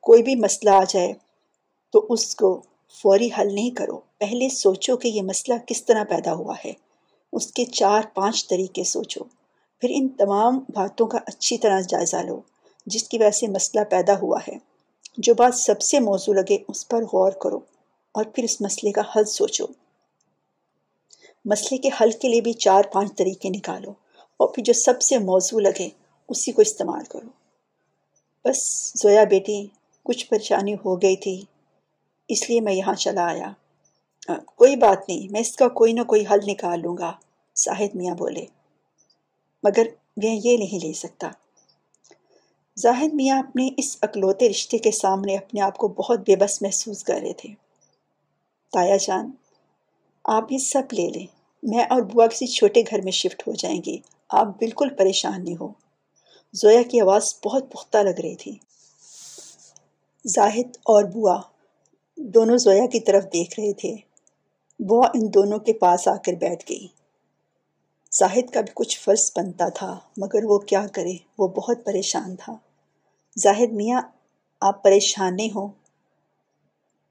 کوئی 0.00 0.22
بھی 0.22 0.34
مسئلہ 0.34 0.70
آ 0.70 0.84
جائے 0.88 1.12
تو 1.94 2.06
اس 2.08 2.36
کو 2.36 2.60
فوری 3.02 3.28
حل 3.38 3.54
نہیں 3.54 3.70
کرو۔ 3.70 3.98
پہلے 4.18 4.48
سوچو 4.48 4.96
کہ 4.96 5.08
یہ 5.08 5.22
مسئلہ 5.22 5.58
کس 5.66 5.84
طرح 5.84 6.04
پیدا 6.04 6.34
ہوا 6.34 6.54
ہے۔ 6.64 6.72
اس 7.32 7.52
کے 7.52 7.64
چار 7.64 8.02
پانچ 8.14 8.48
طریقے 8.48 8.84
سوچو۔ 8.84 9.24
پھر 9.80 9.88
ان 9.92 10.08
تمام 10.08 10.58
باتوں 10.58 11.06
کا 11.06 11.18
اچھی 11.26 11.58
طرح 11.58 11.80
جائزہ 11.80 12.16
لو، 12.16 12.40
جس 12.86 13.08
کی 13.08 13.18
وجہ 13.18 13.30
سے 13.30 13.46
مسئلہ 13.46 13.84
پیدا 13.84 14.18
ہوا 14.18 14.38
ہے۔ 14.48 14.58
جو 15.18 15.34
بات 15.34 15.54
سب 15.54 15.80
سے 15.80 16.00
موضوع 16.00 16.34
لگے، 16.34 16.56
اس 16.68 16.88
پر 16.88 17.02
غور 17.02 17.32
کرو 17.32 17.58
اور 18.12 18.24
پھر 18.24 18.44
اس 18.44 18.60
مسئلے 18.60 18.92
کا 18.92 19.02
حل 19.16 19.24
سوچو۔ 19.24 19.64
مسئلے 21.44 21.78
کے 21.78 21.88
حل 22.00 22.10
کے 22.10 22.28
لیے 22.28 22.40
بھی 22.40 22.52
چار 22.52 22.82
پانچ 22.92 23.16
طریقے 23.16 23.48
نکالو 23.48 23.90
اور 24.36 24.48
پھر 24.48 24.64
جو 24.64 24.72
سب 24.72 25.00
سے 25.00 25.18
موضوع 25.18 25.60
لگے، 25.60 25.88
اسی 26.28 26.52
کو 26.52 26.62
استعمال 26.62 27.04
کرو۔ 27.04 27.28
بس، 28.44 28.92
زویا 29.02 29.24
بیٹی، 29.24 29.66
کچھ 30.02 30.26
پریشانی 30.26 30.74
ہو 30.74 31.02
گئی 31.02 31.16
تھی۔ 31.16 31.44
اس 32.28 32.50
لیے 32.50 32.60
میں 32.60 32.72
یہاں 32.72 32.94
چلا 32.94 33.24
آیا۔ 33.26 33.52
کوئی 34.44 34.76
بات 34.76 35.08
نہیں، 35.08 35.32
میں 35.32 35.40
اس 35.40 35.56
کا 35.56 35.68
کوئی 35.68 35.92
نہ 35.92 36.02
کوئی 36.02 36.24
حل 36.30 36.38
نکال 36.46 36.80
لوں 36.80 36.96
گا 36.96 37.12
شاہد 37.56 37.94
میاں 37.94 38.14
بولے۔ 38.14 38.46
مگر 39.62 39.82
میں 40.16 40.40
یہ 40.44 40.56
نہیں 40.56 40.86
لے 40.86 40.92
سکتا۔ 40.92 41.30
زاہد 42.76 43.14
میاں 43.14 43.38
اپنے 43.38 43.68
اس 43.76 43.96
اکلوتے 44.00 44.48
رشتے 44.48 44.78
کے 44.78 44.90
سامنے 44.90 45.36
اپنے 45.36 45.60
آپ 45.60 45.76
کو 45.76 45.88
بہت 45.88 46.18
بے 46.18 46.36
بس 46.36 46.62
محسوس 46.62 47.04
کر 47.04 47.18
رہے 47.22 47.32
تھے۔ 47.32 47.48
تایا 48.72 48.96
جان، 48.96 49.30
آپ 50.24 50.52
یہ 50.52 50.58
سب 50.58 50.92
لے 50.92 51.08
لیں، 51.08 51.26
میں 51.62 51.84
اور 51.84 52.02
بوا 52.02 52.26
کسی 52.26 52.46
چھوٹے 52.46 52.82
گھر 52.90 53.00
میں 53.02 53.12
شفٹ 53.12 53.48
ہو 53.48 53.52
جائیں 53.52 53.80
گے۔ 53.86 53.96
آپ 54.28 54.46
بالکل 54.46 54.88
پریشان 54.98 55.44
نہیں 55.44 55.56
ہو۔ 55.60 55.68
زویا 56.52 56.82
کی 56.82 57.00
آواز 57.00 57.34
بہت 57.44 57.72
پختہ 57.72 57.98
لگ 57.98 58.20
رہی 58.20 58.36
تھی۔ 58.36 58.58
زاہد 60.26 60.76
اور 60.76 61.04
بوا 61.04 61.40
دونوں 62.16 62.56
زویا 62.56 62.86
کی 62.86 63.00
طرف 63.00 63.24
دیکھ 63.24 63.60
رہے 63.60 63.72
تھے۔ 63.72 63.94
بوا 64.78 65.06
ان 65.14 65.34
دونوں 65.34 65.58
کے 65.58 65.72
پاس 65.72 66.08
آ 66.08 66.16
کر 66.16 66.32
بیٹھ 66.32 66.64
گئی۔ 66.70 66.86
زاہد 68.12 68.50
کا 68.50 68.60
بھی 68.60 68.72
کچھ 68.74 69.00
فرض 69.00 69.32
بنتا 69.36 69.68
تھا، 69.68 69.98
مگر 70.16 70.44
وہ 70.44 70.58
کیا 70.58 70.86
کرے؟ 70.92 71.12
وہ 71.38 71.48
بہت 71.48 71.78
پریشان 71.84 72.36
تھا۔ 72.36 72.56
زاہد، 73.38 73.72
میاں، 73.72 74.02
آپ 74.60 74.84
پریشان 74.84 75.36
نہیں 75.36 75.48
ہو۔ 75.54 75.68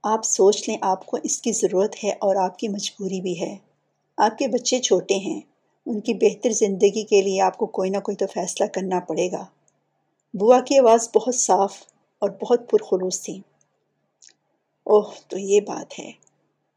آپ 0.03 0.19
سوچ 0.23 0.69
لیں، 0.69 0.77
آپ 0.81 1.05
کو 1.05 1.17
اس 1.23 1.41
کی 1.41 1.51
ضرورت 1.51 1.95
ہے 2.03 2.09
اور 2.09 2.35
آپ 2.35 2.59
کی 2.59 2.67
مجبوری 2.67 3.21
بھی 3.21 3.41
ہے۔ 3.41 3.57
آپ 4.17 4.37
کے 4.37 4.47
بچے 4.47 4.79
چھوٹے 4.79 5.15
ہیں۔ 5.15 5.41
ان 5.85 5.99
کی 5.99 6.13
بہتر 6.13 6.49
زندگی 6.49 7.03
کے 7.03 7.21
لیے 7.21 7.41
آپ 7.41 7.57
کو 7.57 7.65
کوئی 7.65 7.89
نہ 7.89 7.97
کوئی 7.97 8.17
تو 8.17 8.25
فیصلہ 8.27 8.65
کرنا 8.65 8.99
پڑے 8.99 9.31
گا۔ 9.31 9.45
بوا 10.33 10.59
کی 10.61 10.79
آواز 10.79 11.09
بہت 11.15 11.35
صاف 11.35 11.73
اور 12.19 12.29
بہت 12.29 12.69
پرخلوص 12.69 13.21
تھی۔ 13.21 13.41
اوہ، 14.83 15.11
تو 15.27 15.37
یہ 15.37 15.61
بات 15.61 15.99
ہے۔ 15.99 16.09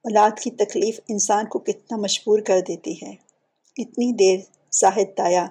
اولاد 0.05 0.39
کی 0.41 0.51
تکلیف 0.51 1.01
انسان 1.09 1.47
کو 1.47 1.59
کتنا 1.59 1.97
مجبور 1.97 2.39
کر 2.39 2.61
دیتی 2.61 2.97
ہے۔ 3.03 3.15
اتنی 3.79 4.13
دیر 4.13 4.41
زاہد 4.73 5.17
تایا 5.17 5.47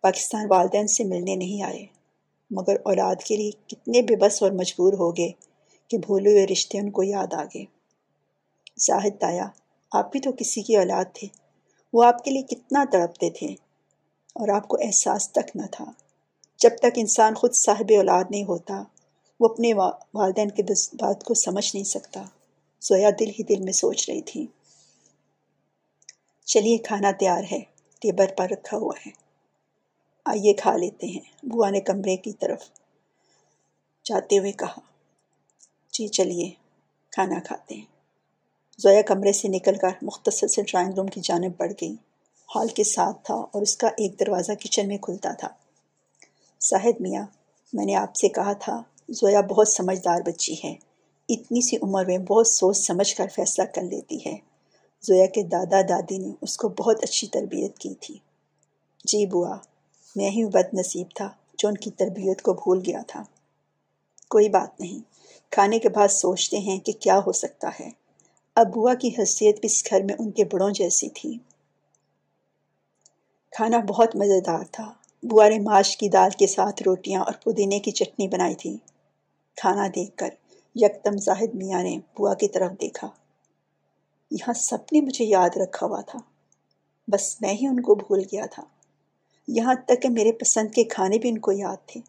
پاکستان 0.00 0.46
والدین 0.50 0.86
سے 0.86 1.04
ملنے 1.04 1.34
نہیں 1.34 1.62
آئے۔ 1.62 1.86
مگر 2.50 2.76
اولاد 2.84 3.16
کے 3.16 3.36
لیے 3.36 3.50
کتنے 3.66 4.02
بے 4.02 4.16
بس 4.16 4.42
اور 4.42 4.52
مجبور 4.52 4.92
ہو 4.92 5.16
گئے 5.16 5.30
کہ 5.88 5.98
بھولے 5.98 6.30
ہوئے 6.30 6.46
رشتے 6.46 6.78
ان 6.78 6.90
کو 6.90 7.02
یاد 7.02 7.34
آ 7.34 7.44
گئے۔ 7.44 7.64
زاہد 8.80 9.20
تایا 9.20 9.48
آپ 9.92 10.12
بھی 10.12 10.20
تو 10.20 10.30
کسی 10.32 10.62
کی 10.62 10.76
اولاد 10.76 11.04
تھے۔ 11.14 11.28
وہ 11.92 12.04
آپ 12.04 12.24
کے 12.24 12.30
لیے 12.30 12.42
کتنا 12.42 12.84
تڑپتے 12.92 13.30
تھے۔ 13.30 13.46
اور 14.34 14.48
آپ 14.48 14.68
کو 14.68 14.76
احساس 14.80 15.32
تک 15.32 15.56
نہ 15.56 15.66
تھا۔ 15.72 15.84
جب 16.58 16.70
تک 16.78 16.86
انسان 16.96 17.34
خود 17.34 17.54
صاحب 17.54 17.92
اولاد 17.96 18.24
نہیں 18.30 18.44
ہوتا 18.44 18.82
وہ 19.40 19.48
اپنے 19.48 19.74
والدین 20.14 20.50
کے 20.50 20.62
بات 20.92 21.24
کو 21.24 21.34
سمجھ 21.34 21.76
نہیں 21.76 21.84
سکتا۔ 21.84 22.24
زویا 22.80 23.10
دل 23.20 23.28
ہی 23.28 23.42
دل 23.42 23.60
میں 23.60 23.72
سوچ 23.72 24.10
رہی 24.10 24.22
تھی۔ 24.22 24.46
چلیے، 26.44 26.78
کھانا 26.78 27.10
تیار 27.10 27.44
ہے۔ 27.52 27.58
ٹیبل 28.00 28.26
پر 28.36 28.48
رکھا 28.50 28.76
ہوا 28.76 28.94
ہے۔ 29.06 29.10
آئیے 30.24 30.52
کھا 30.52 30.76
لیتے 30.76 31.06
ہیں۔ 31.06 31.46
بوا 31.46 31.70
نے 31.70 31.80
کمرے 31.80 32.16
کی 32.16 32.32
طرف 32.32 32.60
جاتے 34.04 34.38
ہوئے 34.38 34.52
کہا 34.52 34.80
جی 35.92 36.08
چلیے، 36.08 36.50
کھانا 37.10 37.40
کھاتے 37.44 37.74
ہیں۔ 37.74 37.84
زویا 38.78 39.02
کمرے 39.02 39.32
سے 39.32 39.48
نکل 39.48 39.76
کر 39.76 39.88
مختصر 40.02 40.46
سے 40.46 40.62
ڈرائنگ 40.62 40.92
روم 40.94 41.06
کی 41.06 41.20
جانب 41.20 41.52
بڑھ 41.56 41.72
گئی۔ 41.80 41.96
ہال 42.56 42.68
کے 42.68 42.84
ساتھ 42.84 43.24
تھا 43.24 43.34
اور 43.34 43.62
اس 43.62 43.76
کا 43.76 43.86
ایک 43.86 44.20
دروازہ 44.20 44.52
کچن 44.52 44.88
میں 44.88 44.98
کھلتا 44.98 45.32
تھا۔ 45.32 45.48
صاحب 46.60 47.00
میاں، 47.00 47.26
میں 47.72 47.84
نے 47.84 47.94
آپ 47.94 48.16
سے 48.16 48.28
کہا 48.28 48.52
تھا 48.52 48.82
زویا 49.08 49.40
بہت 49.40 49.68
سمجھدار 49.68 50.20
بچی 50.26 50.54
ہے۔ 50.64 50.74
اتنی 51.28 51.60
سی 51.60 51.76
عمر 51.82 52.04
میں 52.04 52.18
بہت 52.18 52.46
سوچ 52.48 52.76
سمجھ 52.76 53.16
کر 53.16 53.26
فیصلہ 53.34 53.64
کر 53.64 53.82
لیتی 53.82 54.16
ہے۔ 54.26 54.36
زویا 55.02 55.26
کے 55.26 55.42
دادا 55.42 55.80
دادی 55.88 56.18
نے 56.18 56.28
اس 56.40 56.56
کو 56.56 56.68
بہت 56.68 56.96
اچھی 57.02 57.26
تربیت 57.26 57.78
کی 57.78 57.94
تھی۔ 57.94 58.18
جی 59.04 59.26
بوا، 59.26 59.56
میں 60.16 60.30
ہی 60.30 60.44
بد 60.44 60.74
نصیب 60.74 61.06
تھا 61.14 61.28
جو 61.58 61.68
ان 61.68 61.74
کی 61.74 61.90
تربیت 61.90 62.42
کو 62.42 62.52
بھول 62.52 62.82
گیا 62.86 63.00
تھا۔ 63.06 63.22
کوئی 64.28 64.48
بات 64.48 64.80
نہیں، 64.80 65.00
کھانے 65.50 65.78
کے 65.78 65.88
بعد 65.88 66.08
سوچتے 66.08 66.58
ہیں 66.58 66.78
کہ 66.80 66.92
کیا 66.92 67.20
ہو 67.26 67.32
سکتا 67.32 67.68
ہے۔ 67.80 67.90
اب 68.54 68.74
بوا 68.74 68.94
کی 68.94 69.08
حیثیت 69.08 69.60
بھی 69.60 69.66
اس 69.66 69.84
گھر 69.90 70.02
میں 70.02 70.14
ان 70.18 70.30
کے 70.30 70.44
بڑوں 70.44 70.70
جیسی 70.70 71.08
تھی۔ 71.08 71.38
کھانا 73.52 73.78
بہت 73.78 74.16
مزیدار 74.16 74.64
تھا۔ 74.72 74.92
بوا 75.22 75.48
نے 75.48 75.58
ماش 75.58 75.96
کی 75.96 76.08
دال 76.08 76.30
کے 76.30 76.46
ساتھ 76.46 76.82
روٹیاں 76.82 77.20
اور 77.20 77.32
پودینے 77.44 77.80
کی 77.80 77.90
چٹنی 77.90 78.28
بنائی 78.28 78.54
تھی۔ 78.54 78.76
کھانا 79.56 79.86
دیکھ 79.86 80.16
کر 80.16 80.28
یکدم 80.74 81.16
زاہد 81.16 81.54
میاں 81.54 81.82
نے 81.82 81.98
بوا 81.98 82.34
کی 82.34 82.48
طرف 82.48 82.72
دیکھا۔ 82.80 83.10
یہاں 84.30 84.54
سب 84.54 84.78
نے 84.92 85.00
مجھے 85.00 85.24
یاد 85.24 85.50
رکھا 85.56 85.86
ہوا 85.86 86.00
تھا۔ 86.00 86.18
بس 87.08 87.40
میں 87.40 87.52
ہی 87.52 87.66
ان 87.66 87.80
کو 87.80 87.94
بھول 87.94 88.20
گیا 88.32 88.46
تھا۔ 88.46 88.62
یہاں 89.48 89.74
تک 89.86 90.02
کہ 90.02 90.08
میرے 90.08 90.32
پسند 90.32 90.74
کے 90.74 90.84
کھانے 90.84 91.18
بھی 91.18 91.28
ان 91.28 91.38
کو 91.38 91.52
یاد 91.52 91.76
تھے۔ 91.86 92.00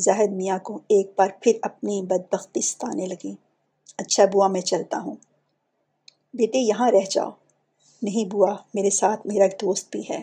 زاہد 0.00 0.32
میاں 0.32 0.58
کو 0.58 0.76
ایک 0.76 1.10
بار 1.16 1.28
پھر 1.42 1.58
اپنی 1.62 2.02
بدبختی 2.02 2.60
ستانے 2.60 3.06
لگی۔ 3.06 3.34
اچھا 3.98 4.24
بوا، 4.32 4.48
میں 4.48 4.60
چلتا 4.60 4.98
ہوں۔ 4.98 5.16
بیٹے، 6.34 6.58
یہاں 6.58 6.90
رہ 6.90 7.10
جاؤ۔ 7.10 7.30
نہیں 8.02 8.30
بوا، 8.30 8.56
میرے 8.74 8.90
ساتھ 8.90 9.26
میرا 9.26 9.44
ایک 9.44 9.52
دوست 9.52 9.88
بھی 9.90 10.02
ہے۔ 10.10 10.22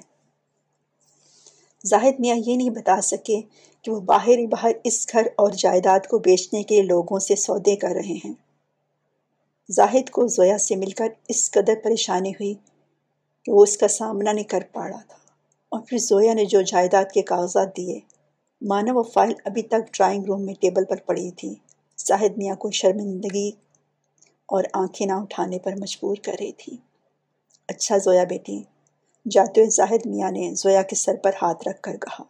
زاہد 1.85 2.19
میاں 2.19 2.35
یہ 2.45 2.55
نہیں 2.55 2.69
بتا 2.69 3.01
سکے 3.01 3.41
کہ 3.81 3.91
وہ 3.91 3.99
باہر 3.99 4.37
ہی 4.37 4.47
باہر 4.47 4.71
اس 4.83 5.07
گھر 5.11 5.27
اور 5.37 5.51
جائیداد 5.51 5.99
کو 5.99 6.19
بیچنے 6.19 6.63
کے 6.63 6.81
لوگوں 6.81 7.19
سے 7.19 7.35
سودے 7.35 7.75
کر 7.75 7.89
رہے 7.89 8.17
ہیں۔ 8.25 8.33
زاہد 9.71 10.09
کو 10.09 10.27
زویا 10.27 10.57
سے 10.57 10.75
مل 10.75 10.91
کر 10.91 11.07
اس 11.27 11.51
قدر 11.51 11.73
پریشانی 11.83 12.29
ہوئی 12.29 12.53
کہ 13.45 13.51
وہ 13.51 13.63
اس 13.63 13.77
کا 13.77 13.87
سامنا 13.87 14.31
نہیں 14.31 14.43
کر 14.43 14.59
پا 14.71 14.87
رہا 14.87 15.01
تھا۔ 15.07 15.17
اور 15.69 15.81
پھر 15.87 15.97
زویا 15.97 16.33
نے 16.33 16.45
جو 16.45 16.61
جائیداد 16.61 17.05
کے 17.13 17.21
کاغذات 17.21 17.77
دیے 17.77 17.99
مانا 18.61 18.91
وہ 18.93 19.03
فائل 19.03 19.33
ابھی 19.45 19.61
تک 19.61 19.93
ڈرائنگ 19.93 20.23
روم 20.23 20.45
میں 20.45 20.53
ٹیبل 20.53 20.85
پر 20.85 20.95
پڑی 20.95 21.31
تھی۔ 21.31 21.55
زاہد 22.07 22.37
میاں 22.37 22.55
کو 22.55 22.71
شرمندگی 22.71 23.49
اور 24.45 24.63
آنکھیں 24.73 25.07
نہ 25.07 25.13
اٹھانے 25.13 25.59
پر 25.59 25.73
مجبور 25.75 26.15
کر 26.23 26.35
رہی 26.39 26.51
تھی۔ 26.51 26.77
اچھا 27.67 27.97
زویا 27.97 28.23
بیٹی 28.23 28.63
جاتے 29.29 29.61
ہوئے 29.61 29.69
زاہد 29.69 30.05
میاں 30.05 30.31
نے 30.31 30.53
زویا 30.53 30.81
کے 30.81 30.95
سر 30.95 31.15
پر 31.15 31.31
ہاتھ 31.41 31.67
رکھ 31.67 31.81
کر 31.81 31.97
کہا، 31.97 32.23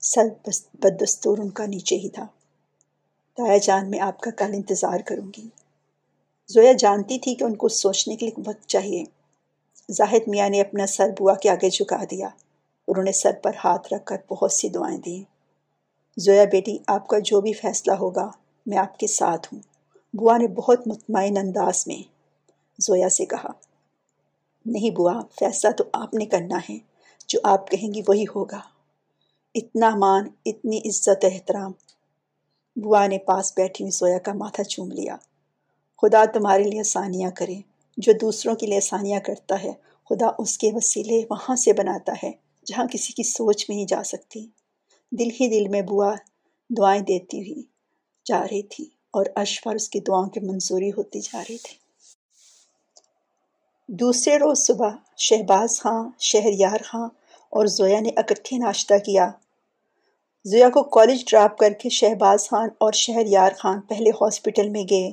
سر 0.00 0.48
بدستور 0.74 1.38
ان 1.38 1.50
کا 1.50 1.66
نیچے 1.66 1.96
ہی 1.96 2.08
تھا۔ 2.08 2.26
تایا 3.36 3.56
جان 3.56 3.90
میں 3.90 4.00
آپ 4.00 4.20
کا 4.20 4.30
کل 4.30 4.54
انتظار 4.54 5.00
کروں 5.00 5.30
گی۔ 5.36 5.48
زویا 6.48 6.72
جانتی 6.72 7.18
تھی 7.18 7.34
کہ 7.34 7.44
ان 7.44 7.56
کو 7.56 7.68
سوچنے 7.68 8.16
کے 8.16 8.26
لیے 8.26 8.42
وقت 8.46 8.66
چاہیے۔ 8.66 9.04
زاہد 9.90 10.28
میاں 10.28 10.48
نے 10.48 10.60
اپنا 10.60 10.86
سر 10.86 11.08
بوا 11.18 11.34
کے 11.34 11.50
آگے 11.50 11.70
جھکا 11.70 12.04
دیا۔ 12.10 12.28
انہوں 12.88 13.04
نے 13.04 13.12
سر 13.12 13.32
پر 13.42 13.50
ہاتھ 13.64 13.92
رکھ 13.92 14.04
کر 14.04 14.16
بہت 14.28 14.52
سی 14.52 14.68
دعائیں 14.68 14.98
دیں۔ 14.98 15.22
زویا، 16.16 16.44
بیٹی، 16.44 16.78
آپ 16.86 17.08
کا 17.08 17.18
جو 17.18 17.40
بھی 17.40 17.52
فیصلہ 17.52 17.92
ہوگا، 17.92 18.30
میں 18.66 18.78
آپ 18.78 18.98
کے 18.98 19.06
ساتھ 19.06 19.54
ہوں۔ 19.54 19.60
بوا 20.16 20.36
نے 20.36 20.48
بہت 20.48 20.86
مطمئن 20.86 21.36
انداز 21.36 21.86
میں 21.86 22.02
زویا 22.78 23.08
سے 23.08 23.24
کہا 23.24 23.52
نہیں 24.66 24.90
بوا، 24.90 25.22
فیصلہ 25.40 25.70
تو 25.70 25.84
آپ 25.92 26.14
نے 26.14 26.26
کرنا 26.26 26.58
ہے۔ 26.70 26.78
جو 27.28 27.40
آپ 27.42 27.70
کہیں 27.70 27.94
گی 27.94 28.00
وہی 28.08 28.24
ہوگا۔ 28.34 28.60
اتنا 29.54 29.90
مان، 29.96 30.28
اتنی 30.46 30.78
عزت 30.78 31.24
احترام۔ 31.24 31.72
بوا 32.76 33.06
نے 33.06 33.18
پاس 33.18 33.52
بیٹھی 33.56 33.84
ہوئی 33.84 33.90
زویا 33.90 34.18
کا 34.18 34.32
ماتھا 34.32 34.64
چوم 34.64 34.90
لیا۔ 34.90 35.16
خدا 36.02 36.24
تمہارے 36.24 36.62
لیے 36.62 36.80
آسانیاں 36.80 37.30
کرے۔ 37.30 37.54
جو 37.96 38.12
دوسروں 38.20 38.54
کے 38.54 38.66
لیے 38.66 38.76
آسانیاں 38.76 39.20
کرتا 39.20 39.62
ہے، 39.62 39.72
خدا 40.10 40.26
اس 40.38 40.58
کے 40.58 40.70
وسیلے 40.74 41.22
وہاں 41.30 41.56
سے 41.56 41.72
بناتا 41.72 42.12
ہے، 42.22 42.32
جہاں 42.66 42.86
کسی 42.92 43.12
کی 43.12 43.22
سوچ 43.22 43.68
میں 43.68 43.76
نہیں 43.76 43.86
جا 43.86 44.02
سکتی۔ 44.02 44.46
دل 45.10 45.28
ہی 45.40 45.48
دل 45.48 45.68
میں 45.68 45.82
بوا 45.82 46.14
دعائیں 46.78 47.02
دیتی 47.02 47.38
ہوئی 47.38 47.62
جا 48.24 48.44
رہی 48.44 48.62
تھی 48.62 48.84
اور 49.10 49.26
اشفار 49.36 49.74
اس 49.74 49.88
کی 49.88 50.00
دعاؤں 50.00 50.26
کی 50.26 50.40
منظوری 50.40 50.90
ہوتی 50.90 51.20
جا 51.20 51.40
رہی 51.40 51.58
تھی۔ 51.58 51.81
دوسرے 53.88 54.36
روز 54.36 54.58
صبح 54.58 54.88
شہباز 55.16 55.80
خاں، 55.80 56.10
شہریار 56.18 56.78
خاں 56.84 57.08
اور 57.50 57.66
زویا 57.66 58.00
نے 58.00 58.10
اکٹھے 58.16 58.58
ناشتہ 58.58 58.94
کیا۔ 58.94 59.30
زویا 60.44 60.68
کو 60.68 60.82
کالج 60.82 61.24
ڈراپ 61.30 61.58
کر 61.58 61.72
کے 61.72 61.88
شہباز 61.88 62.48
خان 62.48 62.68
اور 62.78 62.92
شہریار 62.92 63.52
خان 63.58 63.80
پہلے 63.80 64.10
ہاسپٹل 64.10 64.68
میں 64.68 64.84
گئے۔ 64.90 65.12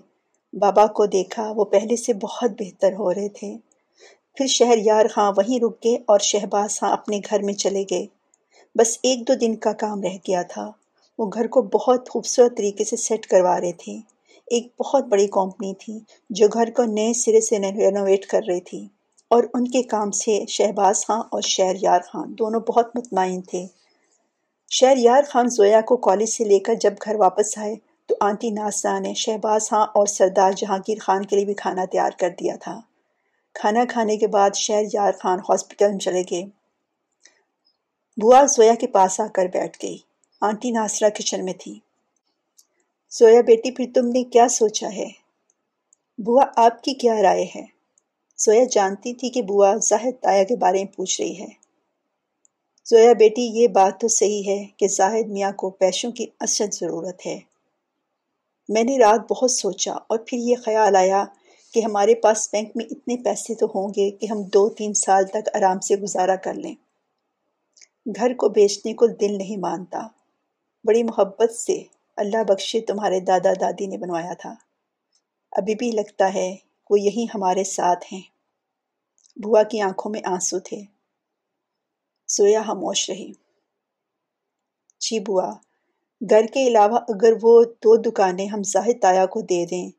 بابا 0.54 0.86
کو 0.88 1.06
دیکھا، 1.06 1.52
وہ 1.56 1.66
پہلے 1.66 1.96
سے 1.96 2.14
بہت 2.14 2.52
بہتر 2.60 2.94
ہو 2.94 3.14
رہے 3.14 3.30
تھے۔ 3.30 3.58
پھر 4.38 4.48
شہریار 4.48 5.06
خاں 5.08 5.32
وہیں 5.38 5.64
رک 5.64 5.84
گئے 5.84 5.96
اور 5.96 6.20
شہباز 6.20 6.80
خاں 6.80 6.92
اپنے 6.92 7.20
گھر 7.30 7.44
میں 7.44 7.54
چلے 7.54 7.84
گئے۔ 7.92 8.06
بس 8.76 8.98
ایک 9.04 9.28
دو 9.28 9.34
دن 9.34 9.56
کا 9.56 9.74
کام 9.74 10.02
رہ 10.02 10.18
گیا 10.28 10.42
تھا۔ 10.42 10.72
وہ 11.18 11.30
گھر 11.34 11.48
کو 11.48 11.62
بہت 11.62 12.10
خوبصورت 12.10 12.58
طریقے 12.58 12.84
سے 12.84 12.96
سیٹ 12.96 13.26
کروا 13.26 13.62
رہے 13.62 13.72
تھے۔ 13.72 14.19
ایک 14.50 14.68
بہت 14.80 15.04
بڑی 15.04 15.28
کمپنی 15.28 15.74
تھی، 15.74 16.00
جو 16.30 16.48
گھر 16.54 16.72
کو 16.72 16.84
نئے 16.84 17.14
سرے 17.14 17.42
سے 17.42 17.60
رینوویٹ 17.60 18.26
کر 18.26 18.42
رہی 18.48 18.62
تھی۔ 18.62 18.88
اور 19.28 19.44
ان 19.54 19.68
کے 19.68 19.84
کام 19.84 20.12
سے 20.12 20.46
شہباز 20.48 21.06
خان 21.06 21.20
اور 21.32 21.42
شہر 21.42 21.76
یار 21.82 22.00
خان 22.00 22.34
دونوں 22.40 22.60
بہت 22.60 22.96
مطمئن 22.96 23.42
تھے۔ 23.42 23.66
شہر 24.70 24.98
یار 24.98 25.24
خان 25.28 25.50
زویا 25.50 25.82
کو 25.82 25.98
کالج 25.98 26.30
سے 26.30 26.44
لے 26.44 26.60
کر 26.60 26.74
جب 26.74 26.94
گھر 27.06 27.16
واپس 27.16 27.58
آئے 27.58 27.76
تو 28.06 28.16
آنٹی 28.22 28.50
ناسا 28.50 29.00
نے 29.00 29.14
شہباز 29.14 29.70
خان 29.70 29.82
اور 29.82 30.06
سردار 30.08 30.52
جہانگیر 30.52 30.98
خان 31.00 31.26
کے 31.26 31.36
لیے 31.36 31.46
بھی 31.46 31.54
کھانا 31.54 31.86
تیار 31.86 32.12
کر 32.20 32.30
دیا 32.30 32.56
تھا۔ 32.62 32.80
کھانا 33.54 33.86
کھانے 33.90 34.18
کے 34.18 34.28
بعد 34.28 34.50
شہر 34.56 34.84
یار 34.94 35.12
خان 35.20 35.40
ہاسپٹل 35.40 35.90
میں 35.90 36.00
چلے 36.00 36.24
گئے۔ 36.32 36.44
بوا 38.22 38.46
زویا 38.46 38.76
کے 38.76 38.88
پاس 38.88 39.20
آ 39.20 39.28
کر 39.28 39.46
بیٹھ 39.46 39.78
گئی۔ 39.84 39.98
آنٹی 40.42 40.72
ناصرہ 40.72 41.10
کچن 41.10 41.46
میں 41.46 41.54
تھی۔ 41.54 41.80
زویا 43.12 43.42
بیٹی 43.42 43.72
پھر 43.72 43.86
تم 43.96 44.08
نے 44.08 44.24
کیا 44.24 44.48
سوچا 44.48 44.88
ہے؟ 44.88 45.08
بوا 46.18 46.46
آپ 46.56 46.84
کی 46.84 46.94
کیا 46.94 47.22
رائے 47.22 47.46
ہے؟ 47.56 47.66
زویا 48.38 48.64
جانتی 48.72 49.14
تھی 49.14 49.30
کہ 49.30 49.42
بوا 49.42 49.76
زاہد 49.76 50.22
تایا 50.22 50.44
کے 50.44 50.56
بارے 50.56 50.78
میں 50.78 50.92
پوچھ 50.92 51.22
رہی 51.22 51.40
ہے۔ 51.40 51.48
زویا 52.86 53.14
بیٹی 53.14 53.42
یہ 53.42 53.68
بات 53.68 54.02
تو 54.02 54.08
صحیح 54.08 54.44
ہے 54.48 54.66
کہ 54.78 54.88
زاہد 54.88 55.28
میاں 55.28 55.52
کو 55.52 55.70
پیسوں 55.70 56.12
کی 56.12 56.26
اصل 56.40 56.66
ضرورت 56.74 57.26
ہے۔ 57.26 57.40
میں 58.70 58.84
نے 58.84 58.98
رات 58.98 59.32
بہت 59.32 59.52
سوچا 59.52 59.94
اور 59.94 60.20
پھر 60.28 60.38
یہ 60.42 60.56
خیال 60.66 60.96
آیا 60.96 61.24
کہ 61.74 61.80
ہمارے 61.80 62.16
پاس 62.16 62.50
بینک 62.52 62.72
میں 62.76 62.86
اتنے 62.92 63.18
پیسے 63.18 63.56
تو 63.56 63.66
ہوں 63.66 63.90
گے 63.90 64.12
کہ 64.12 64.26
ہم 64.26 64.42
دو 64.42 64.70
تین 64.70 64.94
سال 64.94 65.26
تک 65.26 65.50
آرام 65.54 65.80
سے 65.80 65.96
گزارا 65.96 66.36
کر 66.36 66.54
لیں۔ 66.54 66.76
گھر 68.16 68.34
کو 68.34 68.50
بیچنے 68.50 68.94
کو 68.94 69.08
دل 69.08 69.38
نہیں 69.38 69.58
مانتا۔ 69.58 70.08
بڑی 70.84 71.04
محبت 71.04 71.52
سے 71.52 71.84
اللہ 72.20 72.44
بخشے 72.48 72.82
تمہارے 72.82 73.20
دادا 73.20 73.54
دادی 73.62 73.86
نے 73.88 73.98
بنوایا 73.98 74.34
تھا۔ 74.34 74.56
ابھی 75.52 75.76
بھی 75.76 75.92
لگتا 75.92 76.34
ہے 76.34 76.56
وہ 76.90 77.00
یہی 77.00 77.26
ہمارے 77.36 77.64
ساتھ 77.64 78.06
ہیں۔ 78.14 78.22
بوا 79.44 79.64
کی 79.64 79.82
آنکھوں 79.82 80.12
میں 80.12 80.22
آنسو 80.26 80.60
تھے۔ 80.60 80.82
سویا 82.28 82.62
خاموش 82.66 83.10
رہی۔ 83.10 83.32
جی 85.00 85.20
بوا 85.20 85.54
گھر 86.30 86.46
کے 86.54 86.68
علاوہ 86.68 87.00
اگر 87.10 87.34
وہ 87.42 87.64
دو 87.64 88.02
دکانیں 88.02 88.48
ہم 88.48 88.64
زاہد 88.64 89.02
تایا 89.02 89.26
کو 89.26 89.42
دے 89.42 89.66
دیں، 89.66 89.90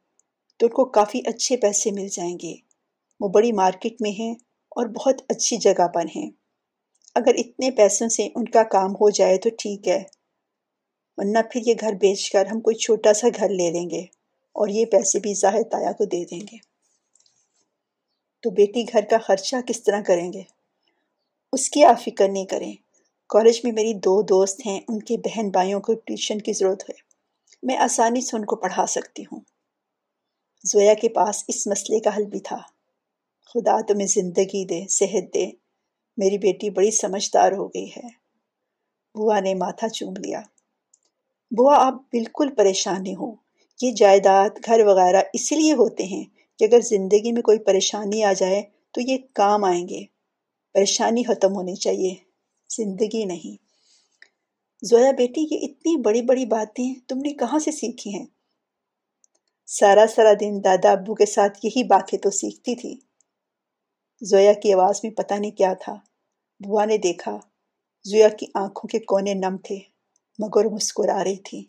تو 0.58 0.66
ان 0.66 0.72
کو 0.72 0.84
کافی 0.84 1.20
اچھے 1.26 1.56
پیسے 1.56 1.90
مل 1.90 2.08
جائیں 2.08 2.38
گے۔ 2.42 2.54
وہ 3.20 3.28
بڑی 3.28 3.52
مارکیٹ 3.52 3.96
میں 4.00 4.10
ہیں 4.10 4.34
اور 4.76 4.86
بہت 4.86 5.22
اچھی 5.28 5.56
جگہ 5.56 5.88
پر 5.88 6.04
ہیں۔ 6.16 6.30
اگر 7.14 7.34
اتنے 7.38 7.70
پیسوں 7.70 8.08
سے 8.08 8.28
ان 8.34 8.44
کا 8.44 8.62
کام 8.62 8.92
ہو 8.92 9.10
جائے 9.10 9.38
تو 9.38 9.48
ٹھیک 9.58 9.88
ہے۔ 9.88 10.04
ورنہ 11.20 11.38
پھر 11.52 11.60
یہ 11.66 11.74
گھر 11.80 11.92
بیچ 11.92 12.30
کر 12.30 12.46
ہم 12.46 12.60
کوئی 12.60 12.76
چھوٹا 12.76 13.12
سا 13.12 13.28
گھر 13.36 13.48
لے 13.48 13.70
لیں 13.70 13.90
گے 13.90 14.00
اور 14.52 14.68
یہ 14.68 14.86
پیسے 14.86 15.20
بھی 15.20 15.34
زاہد 15.34 15.70
تایا 15.70 15.92
کو 15.92 16.04
دے 16.04 16.24
دیں 16.24 16.40
گے۔ 16.40 16.56
تو 18.42 18.50
بیٹی 18.50 18.84
گھر 18.92 19.04
کا 19.04 19.18
خرچہ 19.18 19.56
کس 19.66 19.82
طرح 19.82 20.02
کریں 20.02 20.32
گے؟ 20.32 20.42
اس 21.52 21.70
کی 21.70 21.84
آپ 21.84 22.02
فکر 22.02 22.28
نہیں 22.28 22.44
کریں۔ 22.44 22.72
کالج 23.28 23.60
میں 23.64 23.72
میری 23.72 23.94
دو 23.94 24.22
دوست 24.22 24.66
ہیں، 24.66 24.80
ان 24.88 25.02
کے 25.02 25.16
بہن 25.16 25.48
بھائیوں 25.48 25.80
کو 25.80 25.94
ٹیوشن 25.94 26.38
کی 26.38 26.52
ضرورت 26.52 26.90
ہے۔ 26.90 26.94
میں 27.62 27.76
آسانی 27.76 28.20
سے 28.20 28.36
ان 28.36 28.44
کو 28.44 28.56
پڑھا 28.56 28.86
سکتی 28.86 29.22
ہوں۔ 29.22 29.40
زویا 30.64 30.94
کے 30.94 31.08
پاس 31.08 31.44
اس 31.48 31.66
مسئلے 31.66 32.00
کا 32.00 32.16
حل 32.16 32.24
بھی 32.24 32.40
تھا۔ 32.40 32.58
خدا 33.44 33.80
تمہیں 33.80 34.06
زندگی 34.06 34.64
دے، 34.64 34.86
صحت 34.88 35.34
دے۔ 35.34 35.50
میری 36.16 36.38
بیٹی 36.38 36.70
بڑی 36.70 36.90
سمجھدار 36.90 37.52
ہو 37.52 37.68
گئی 37.68 37.90
ہے۔ 37.90 38.08
بوا 39.14 39.40
نے 39.40 39.54
ماتھا 39.54 39.88
چوم 39.88 40.14
لیا۔ 40.16 40.40
بوا 41.50 41.86
آپ 41.86 41.94
بالکل 41.94 42.54
پریشان 42.54 43.02
نہیں 43.02 43.14
ہو 43.14 43.34
یہ 43.82 43.92
جائیداد 43.92 44.50
گھر 44.66 44.80
وغیرہ 44.86 45.22
اسی 45.32 45.54
لیے 45.56 45.72
ہوتے 45.72 46.04
ہیں 46.04 46.24
کہ 46.58 46.64
اگر 46.64 46.80
زندگی 46.80 47.32
میں 47.32 47.42
کوئی 47.42 47.58
پریشانی 47.58 48.24
آ 48.24 48.32
جائے 48.32 48.62
تو 48.90 49.00
یہ 49.00 49.18
کام 49.32 49.64
آئیں 49.64 49.88
گے۔ 49.88 50.04
پریشانی 50.74 51.22
ختم 51.22 51.52
ہونی 51.52 51.74
چاہیے، 51.74 52.14
زندگی 52.76 53.24
نہیں۔ 53.24 53.56
زویا 54.82 55.10
بیٹی، 55.10 55.40
یہ 55.50 55.58
اتنی 55.62 55.96
بڑی 55.96 56.22
بڑی 56.22 56.46
باتیں 56.46 56.94
تم 57.08 57.18
نے 57.18 57.32
کہاں 57.32 57.58
سے 57.58 57.70
سیکھی 57.70 58.14
ہیں؟ 58.14 58.26
سارا 59.66 60.04
سارا 60.14 60.32
دن 60.40 60.60
دادا 60.64 60.92
ابو 60.92 61.14
کے 61.14 61.26
ساتھ 61.26 61.58
یہی 61.62 61.84
باتیں 61.84 62.18
تو 62.18 62.30
سیکھتی 62.30 62.74
تھی۔ 62.74 62.94
زویا 64.22 64.52
کی 64.52 64.72
آواز 64.72 65.00
میں 65.02 65.10
پتہ 65.10 65.34
نہیں 65.34 65.50
کیا 65.50 65.74
تھا۔ 65.74 65.94
بوا 66.60 66.84
نے 66.84 66.98
دیکھا، 66.98 67.38
زویا 68.04 68.28
کی 68.28 68.46
آنکھوں 68.54 68.88
کے 68.88 68.98
کونے 68.98 69.34
نم 69.34 69.56
تھے۔ 69.56 69.89
مگر 70.40 70.64
مسکرا 70.64 71.24
رہی 71.24 71.36
تھی۔ 71.36 71.64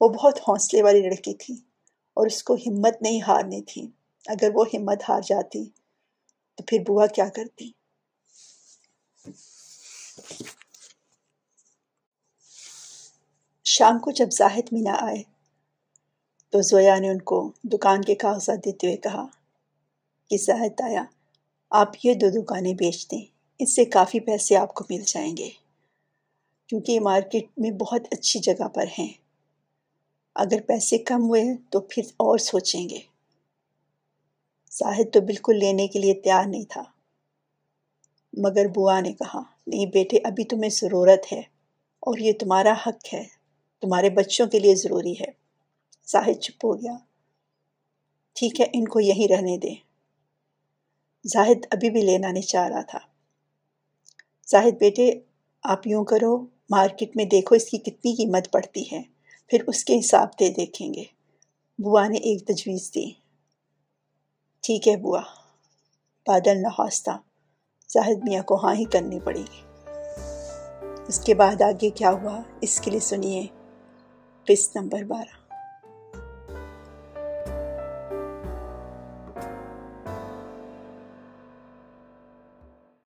وہ 0.00 0.08
بہت 0.08 0.38
حوصلے 0.38 0.82
والی 0.82 1.00
لڑکی 1.00 1.34
تھی 1.34 1.54
اور 2.16 2.26
اس 2.26 2.42
کو 2.42 2.54
ہمت 2.54 3.02
نہیں 3.02 3.20
ہارنی 3.22 3.62
تھی۔ 3.62 3.86
اگر 4.26 4.48
وہ 4.54 4.64
ہمت 4.74 5.02
ہار 5.08 5.20
جاتی 5.20 5.64
تو 6.54 6.64
پھر 6.66 6.78
بوا 6.86 7.06
کیا 7.06 7.28
کرتی؟ 7.28 7.70
شام 13.64 13.98
کو 13.98 14.10
جب 14.10 14.30
زاہد 14.30 14.72
مینا 14.72 14.94
آئے 15.00 15.22
تو 16.50 16.60
زویا 16.60 16.98
نے 16.98 17.08
ان 17.08 17.20
کو 17.20 17.52
دکان 17.64 18.02
کے 18.02 18.14
کاغذات 18.14 18.64
دیتے 18.64 18.86
ہوئے 18.86 18.96
کہا 18.96 19.26
کہ 20.30 20.36
زاہد 20.36 20.80
آیا 20.80 21.04
آپ 21.70 21.90
یہ 22.04 22.14
دو 22.14 22.42
دکانیں 22.42 22.74
بیچ 22.74 23.10
دیں، 23.10 23.24
اس 23.58 23.74
سے 23.74 23.84
کافی 23.84 24.20
پیسے 24.20 24.56
آپ 24.56 24.74
کو 24.74 24.84
مل 24.90 25.02
جائیں 25.06 25.36
گے۔ 25.36 25.65
کیونکہ 26.66 26.92
یہ 26.92 27.00
مارکیٹ 27.00 27.46
میں 27.56 27.70
بہت 27.70 28.00
اچھی 28.10 28.40
جگہ 28.40 28.68
پر 28.68 28.84
ہیں۔ 28.98 29.12
اگر 30.34 30.60
پیسے 30.66 30.98
کم 30.98 31.22
ہوئے 31.22 31.44
تو 31.70 31.80
پھر 31.80 32.02
اور 32.02 32.38
سوچیں 32.38 32.88
گے۔ 32.88 32.98
زاہد 34.72 35.12
تو 35.12 35.20
بالکل 35.20 35.56
لینے 35.56 35.86
کے 35.86 35.98
لیے 35.98 36.14
تیار 36.14 36.44
نہیں 36.46 36.64
تھا۔ 36.68 36.82
مگر 38.32 38.66
بوا 38.74 39.00
نے 39.00 39.12
کہا، 39.12 39.42
نہیں 39.66 39.86
بیٹے، 39.86 40.18
ابھی 40.24 40.44
تمہیں 40.44 40.70
ضرورت 40.70 41.32
ہے 41.32 41.40
اور 42.00 42.18
یہ 42.18 42.32
تمہارا 42.40 42.72
حق 42.86 43.14
ہے۔ 43.14 43.24
تمہارے 43.80 44.10
بچوں 44.10 44.46
کے 44.46 44.58
لیے 44.58 44.74
ضروری 44.74 45.12
ہے 45.12 45.30
زاہد 46.06 46.40
چپ 46.40 46.64
ہو 46.64 46.82
گیا۔ 46.82 46.96
ٹھیک 48.34 48.60
ہے، 48.60 48.66
ان 48.72 48.88
کو 48.88 49.00
یہیں 49.00 49.28
رہنے 49.28 49.58
دیں۔ 49.58 49.74
زاہد 51.26 51.66
ابھی 51.70 51.90
بھی 51.90 52.02
لینا 52.02 52.32
نہیں 52.32 52.42
چاہ 52.42 52.68
رہا 52.68 52.82
تھا۔ 52.82 52.98
زاہد 54.48 54.72
بیٹے، 54.78 55.20
آپ 55.62 55.86
یوں 55.86 56.04
کرو۔ 56.04 56.55
مارکیٹ 56.70 57.16
میں 57.16 57.24
دیکھو 57.24 57.54
اس 57.54 57.64
کی 57.64 57.78
کتنی 57.78 58.14
قیمت 58.14 58.52
پڑتی 58.52 58.84
ہے۔ 58.92 59.02
پھر 59.48 59.58
اس 59.66 59.84
کے 59.84 59.98
حساب 59.98 60.28
سے 60.32 60.50
دیکھیں 60.50 60.94
گے۔ 60.94 61.04
بوا 61.78 62.08
نے 62.08 62.16
ایک 62.16 62.46
تجویز 62.46 62.90
دی۔ 62.94 63.10
ٹھیک 64.62 64.88
ہے 64.88 64.96
بوا۔ 64.96 65.20
بادل 66.26 66.62
نہ 66.62 66.82
زاہد 67.88 68.28
میاں 68.28 68.42
کو 68.42 68.54
ہاں 68.54 68.74
ہی 68.74 68.84
کرنی 68.84 69.20
پڑے 69.20 69.40
گی 69.40 69.62
اس 71.08 71.18
کے 71.18 71.34
بعد 71.34 71.62
آگے 71.62 71.90
کیا 71.90 72.10
ہوا؟ 72.10 72.40
اس 72.60 72.80
کے 72.80 72.90
لیے 72.90 73.00
سنیے۔ 73.00 73.46
قسط 74.44 74.76
نمبر 74.76 75.02
بارہ۔ 75.02 75.45